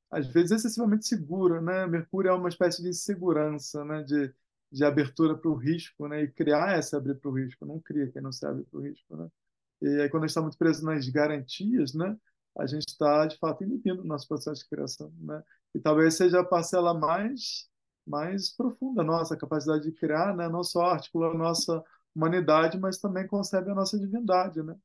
[0.10, 1.88] às vezes, excessivamente segura, né?
[1.88, 4.04] Mercúrio é uma espécie de insegurança, né?
[4.04, 4.34] De,
[4.72, 6.24] de abertura para o risco, né?
[6.24, 8.84] E criar essa abrir para o risco, não cria quem não se abre para o
[8.84, 9.28] risco, né?
[9.82, 12.18] E aí quando a gente está muito preso nas garantias, né?
[12.58, 15.44] A gente está de fato inibindo o nosso processo de criação, né?
[15.76, 17.70] E talvez seja a parcela mais
[18.06, 20.50] mais profunda nossa capacidade de criar, né?
[20.50, 21.84] Não só articula a nossa
[22.16, 24.76] humanidade, mas também concebe a nossa divindade, né?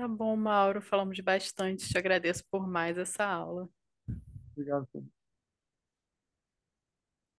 [0.00, 1.86] Tá bom, Mauro, falamos bastante.
[1.86, 3.68] Te agradeço por mais essa aula.
[4.56, 4.88] Obrigado.